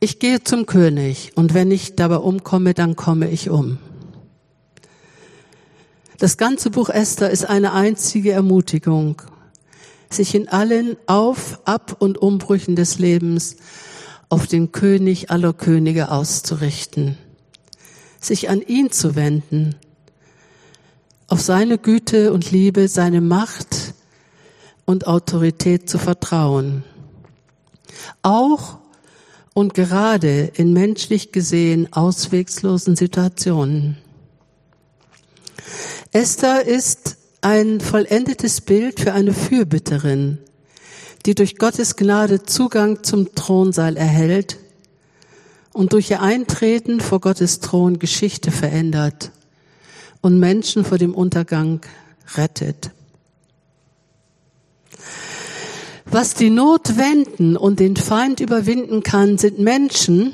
Ich 0.04 0.18
gehe 0.18 0.44
zum 0.44 0.66
König 0.66 1.32
und 1.34 1.54
wenn 1.54 1.70
ich 1.70 1.96
dabei 1.96 2.16
umkomme, 2.16 2.74
dann 2.74 2.94
komme 2.94 3.30
ich 3.30 3.48
um. 3.48 3.78
Das 6.18 6.36
ganze 6.36 6.68
Buch 6.68 6.90
Esther 6.90 7.30
ist 7.30 7.48
eine 7.48 7.72
einzige 7.72 8.32
Ermutigung, 8.32 9.22
sich 10.10 10.34
in 10.34 10.46
allen 10.46 10.98
Auf-, 11.06 11.58
Ab- 11.64 11.96
und 12.00 12.18
Umbrüchen 12.18 12.76
des 12.76 12.98
Lebens 12.98 13.56
auf 14.28 14.46
den 14.46 14.72
König 14.72 15.30
aller 15.30 15.54
Könige 15.54 16.10
auszurichten, 16.10 17.16
sich 18.20 18.50
an 18.50 18.60
ihn 18.60 18.92
zu 18.92 19.16
wenden, 19.16 19.74
auf 21.28 21.40
seine 21.40 21.78
Güte 21.78 22.30
und 22.34 22.50
Liebe, 22.50 22.88
seine 22.88 23.22
Macht 23.22 23.94
und 24.84 25.06
Autorität 25.06 25.88
zu 25.88 25.96
vertrauen. 25.96 26.84
Auch 28.20 28.83
und 29.54 29.72
gerade 29.72 30.50
in 30.54 30.72
menschlich 30.72 31.32
gesehen 31.32 31.92
auswegslosen 31.92 32.96
Situationen. 32.96 33.96
Esther 36.12 36.66
ist 36.66 37.16
ein 37.40 37.80
vollendetes 37.80 38.60
Bild 38.60 39.00
für 39.00 39.12
eine 39.12 39.32
Fürbitterin, 39.32 40.38
die 41.24 41.34
durch 41.34 41.56
Gottes 41.56 41.96
Gnade 41.96 42.42
Zugang 42.42 43.02
zum 43.02 43.34
Thronsaal 43.34 43.96
erhält 43.96 44.58
und 45.72 45.92
durch 45.92 46.10
ihr 46.10 46.20
Eintreten 46.20 47.00
vor 47.00 47.20
Gottes 47.20 47.60
Thron 47.60 47.98
Geschichte 47.98 48.50
verändert 48.50 49.30
und 50.20 50.38
Menschen 50.38 50.84
vor 50.84 50.98
dem 50.98 51.14
Untergang 51.14 51.80
rettet. 52.34 52.90
Was 56.14 56.34
die 56.34 56.50
Not 56.50 56.96
wenden 56.96 57.56
und 57.56 57.80
den 57.80 57.96
Feind 57.96 58.38
überwinden 58.38 59.02
kann, 59.02 59.36
sind 59.36 59.58
Menschen, 59.58 60.32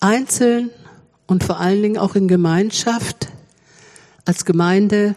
einzeln 0.00 0.68
und 1.26 1.42
vor 1.42 1.60
allen 1.60 1.80
Dingen 1.80 1.96
auch 1.96 2.14
in 2.14 2.28
Gemeinschaft, 2.28 3.28
als 4.26 4.44
Gemeinde, 4.44 5.14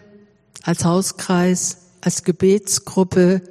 als 0.64 0.86
Hauskreis, 0.86 1.80
als 2.00 2.24
Gebetsgruppe, 2.24 3.42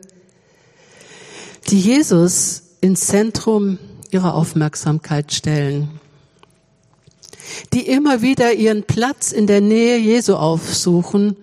die 1.68 1.78
Jesus 1.78 2.62
ins 2.80 3.06
Zentrum 3.08 3.76
ihrer 4.10 4.32
Aufmerksamkeit 4.32 5.34
stellen, 5.34 5.90
die 7.74 7.86
immer 7.86 8.22
wieder 8.22 8.54
ihren 8.54 8.82
Platz 8.84 9.32
in 9.32 9.46
der 9.46 9.60
Nähe 9.60 9.98
Jesu 9.98 10.36
aufsuchen, 10.36 11.36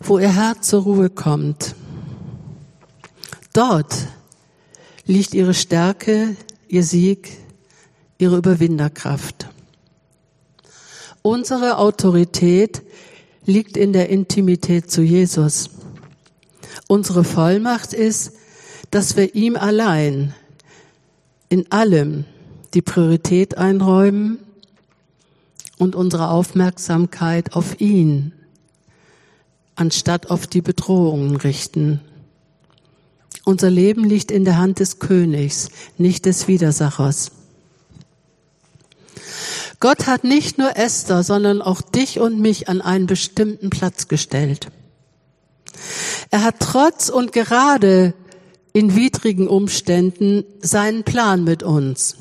wo 0.00 0.18
ihr 0.18 0.34
Herz 0.34 0.66
zur 0.66 0.82
Ruhe 0.82 1.08
kommt. 1.08 1.76
Dort 3.52 3.94
liegt 5.06 5.34
ihre 5.34 5.54
Stärke, 5.54 6.36
ihr 6.68 6.84
Sieg, 6.84 7.36
ihre 8.18 8.36
Überwinderkraft. 8.36 9.48
Unsere 11.22 11.78
Autorität 11.78 12.82
liegt 13.44 13.76
in 13.76 13.92
der 13.92 14.08
Intimität 14.08 14.90
zu 14.90 15.02
Jesus. 15.02 15.70
Unsere 16.86 17.24
Vollmacht 17.24 17.92
ist, 17.92 18.32
dass 18.90 19.16
wir 19.16 19.34
ihm 19.34 19.56
allein 19.56 20.34
in 21.48 21.70
allem 21.72 22.24
die 22.74 22.82
Priorität 22.82 23.58
einräumen 23.58 24.38
und 25.78 25.96
unsere 25.96 26.30
Aufmerksamkeit 26.30 27.54
auf 27.54 27.80
ihn 27.80 28.32
anstatt 29.74 30.30
auf 30.30 30.46
die 30.46 30.60
Bedrohungen 30.60 31.36
richten. 31.36 32.00
Unser 33.50 33.68
Leben 33.68 34.04
liegt 34.04 34.30
in 34.30 34.44
der 34.44 34.58
Hand 34.58 34.78
des 34.78 35.00
Königs, 35.00 35.70
nicht 35.98 36.24
des 36.24 36.46
Widersachers. 36.46 37.32
Gott 39.80 40.06
hat 40.06 40.22
nicht 40.22 40.56
nur 40.56 40.76
Esther, 40.76 41.24
sondern 41.24 41.60
auch 41.60 41.82
dich 41.82 42.20
und 42.20 42.38
mich 42.38 42.68
an 42.68 42.80
einen 42.80 43.08
bestimmten 43.08 43.68
Platz 43.68 44.06
gestellt. 44.06 44.68
Er 46.30 46.44
hat 46.44 46.60
trotz 46.60 47.08
und 47.08 47.32
gerade 47.32 48.14
in 48.72 48.94
widrigen 48.94 49.48
Umständen 49.48 50.44
seinen 50.60 51.02
Plan 51.02 51.42
mit 51.42 51.64
uns. 51.64 52.18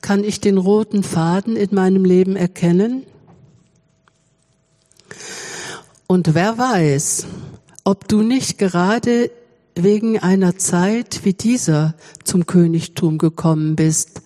Kann 0.00 0.24
ich 0.24 0.40
den 0.40 0.56
roten 0.56 1.02
Faden 1.02 1.54
in 1.54 1.74
meinem 1.74 2.06
Leben 2.06 2.34
erkennen? 2.34 3.04
Und 6.06 6.34
wer 6.34 6.56
weiß, 6.56 7.26
ob 7.88 8.06
du 8.06 8.20
nicht 8.20 8.58
gerade 8.58 9.30
wegen 9.74 10.18
einer 10.18 10.58
Zeit 10.58 11.20
wie 11.24 11.32
dieser 11.32 11.94
zum 12.22 12.44
Königtum 12.44 13.16
gekommen 13.16 13.76
bist, 13.76 14.20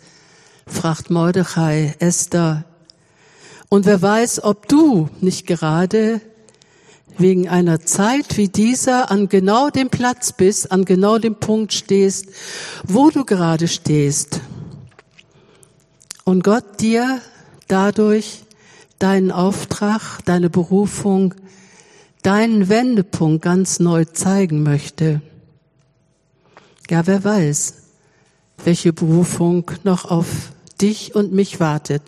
fragt 0.66 1.10
Mordechai 1.10 1.94
Esther. 2.00 2.64
Und 3.68 3.86
wer 3.86 4.02
weiß, 4.02 4.42
ob 4.42 4.66
du 4.66 5.10
nicht 5.20 5.46
gerade 5.46 6.20
wegen 7.18 7.48
einer 7.48 7.78
Zeit 7.82 8.36
wie 8.36 8.48
dieser 8.48 9.12
an 9.12 9.28
genau 9.28 9.70
dem 9.70 9.90
Platz 9.90 10.32
bist, 10.32 10.72
an 10.72 10.84
genau 10.84 11.18
dem 11.18 11.36
Punkt 11.36 11.72
stehst, 11.72 12.30
wo 12.82 13.10
du 13.10 13.24
gerade 13.24 13.68
stehst. 13.68 14.40
Und 16.24 16.42
Gott 16.42 16.80
dir 16.80 17.20
dadurch 17.68 18.40
deinen 18.98 19.30
Auftrag, 19.30 20.18
deine 20.24 20.50
Berufung, 20.50 21.36
deinen 22.22 22.68
Wendepunkt 22.68 23.42
ganz 23.42 23.80
neu 23.80 24.04
zeigen 24.04 24.62
möchte. 24.62 25.20
Ja, 26.88 27.06
wer 27.06 27.24
weiß, 27.24 27.74
welche 28.64 28.92
Berufung 28.92 29.70
noch 29.84 30.04
auf 30.04 30.52
dich 30.80 31.14
und 31.14 31.32
mich 31.32 31.60
wartet. 31.60 32.02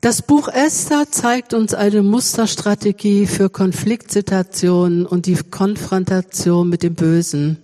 Das 0.00 0.20
Buch 0.20 0.48
Esther 0.48 1.06
zeigt 1.12 1.54
uns 1.54 1.74
eine 1.74 2.02
Musterstrategie 2.02 3.26
für 3.26 3.48
Konfliktsituationen 3.48 5.06
und 5.06 5.26
die 5.26 5.36
Konfrontation 5.36 6.68
mit 6.68 6.82
dem 6.82 6.96
Bösen, 6.96 7.58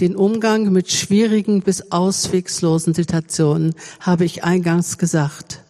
den 0.00 0.16
Umgang 0.16 0.70
mit 0.70 0.92
schwierigen 0.92 1.62
bis 1.62 1.92
auswegslosen 1.92 2.92
Situationen, 2.92 3.74
habe 4.00 4.26
ich 4.26 4.44
eingangs 4.44 4.98
gesagt. 4.98 5.62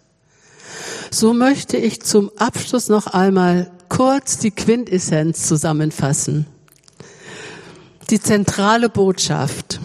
So 1.11 1.33
möchte 1.33 1.77
ich 1.77 2.03
zum 2.03 2.31
Abschluss 2.37 2.89
noch 2.89 3.07
einmal 3.09 3.71
kurz 3.89 4.39
die 4.39 4.51
Quintessenz 4.51 5.47
zusammenfassen. 5.47 6.47
Die 8.11 8.21
zentrale 8.21 8.89
Botschaft. 8.89 9.81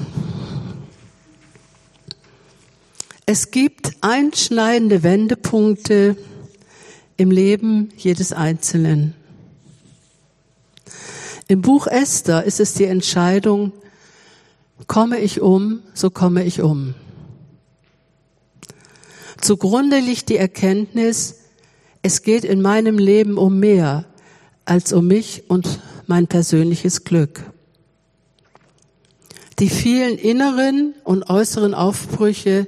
Es 3.25 3.51
gibt 3.51 3.91
einschneidende 4.01 5.03
Wendepunkte 5.03 6.15
im 7.17 7.31
Leben 7.31 7.89
jedes 7.97 8.33
Einzelnen. 8.33 9.15
Im 11.47 11.61
Buch 11.61 11.87
Esther 11.87 12.43
ist 12.43 12.59
es 12.59 12.73
die 12.73 12.85
Entscheidung, 12.85 13.71
komme 14.87 15.19
ich 15.19 15.41
um, 15.41 15.81
so 15.93 16.09
komme 16.09 16.43
ich 16.43 16.61
um. 16.61 16.95
Zugrunde 19.45 19.99
liegt 19.99 20.29
die 20.29 20.37
Erkenntnis, 20.37 21.35
es 22.01 22.23
geht 22.23 22.43
in 22.43 22.63
meinem 22.63 22.97
Leben 22.97 23.37
um 23.37 23.59
mehr 23.59 24.05
als 24.65 24.91
um 24.91 25.05
mich 25.05 25.43
und 25.49 25.81
mein 26.07 26.25
persönliches 26.25 27.03
Glück. 27.03 27.43
Die 29.59 29.69
vielen 29.69 30.17
inneren 30.17 30.95
und 31.03 31.29
äußeren 31.29 31.75
Aufbrüche 31.75 32.65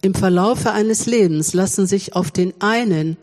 im 0.00 0.14
Verlaufe 0.14 0.70
eines 0.70 1.06
Lebens 1.06 1.52
lassen 1.52 1.88
sich 1.88 2.14
auf 2.14 2.30
den 2.30 2.54
einen 2.60 3.16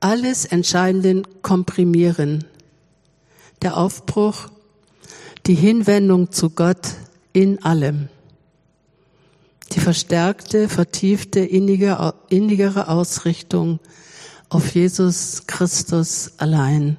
alles 0.00 0.46
Entscheidenden 0.46 1.26
komprimieren. 1.42 2.46
Der 3.60 3.76
Aufbruch, 3.76 4.48
die 5.46 5.56
Hinwendung 5.56 6.32
zu 6.32 6.48
Gott 6.48 6.88
in 7.34 7.62
allem. 7.62 8.08
Die 9.72 9.80
verstärkte, 9.80 10.68
vertiefte, 10.68 11.40
innige, 11.40 12.14
innigere 12.28 12.88
Ausrichtung 12.88 13.80
auf 14.48 14.74
Jesus 14.74 15.42
Christus 15.46 16.32
allein. 16.38 16.96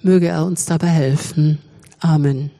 Möge 0.00 0.28
er 0.28 0.44
uns 0.44 0.64
dabei 0.64 0.88
helfen. 0.88 1.58
Amen. 2.00 2.50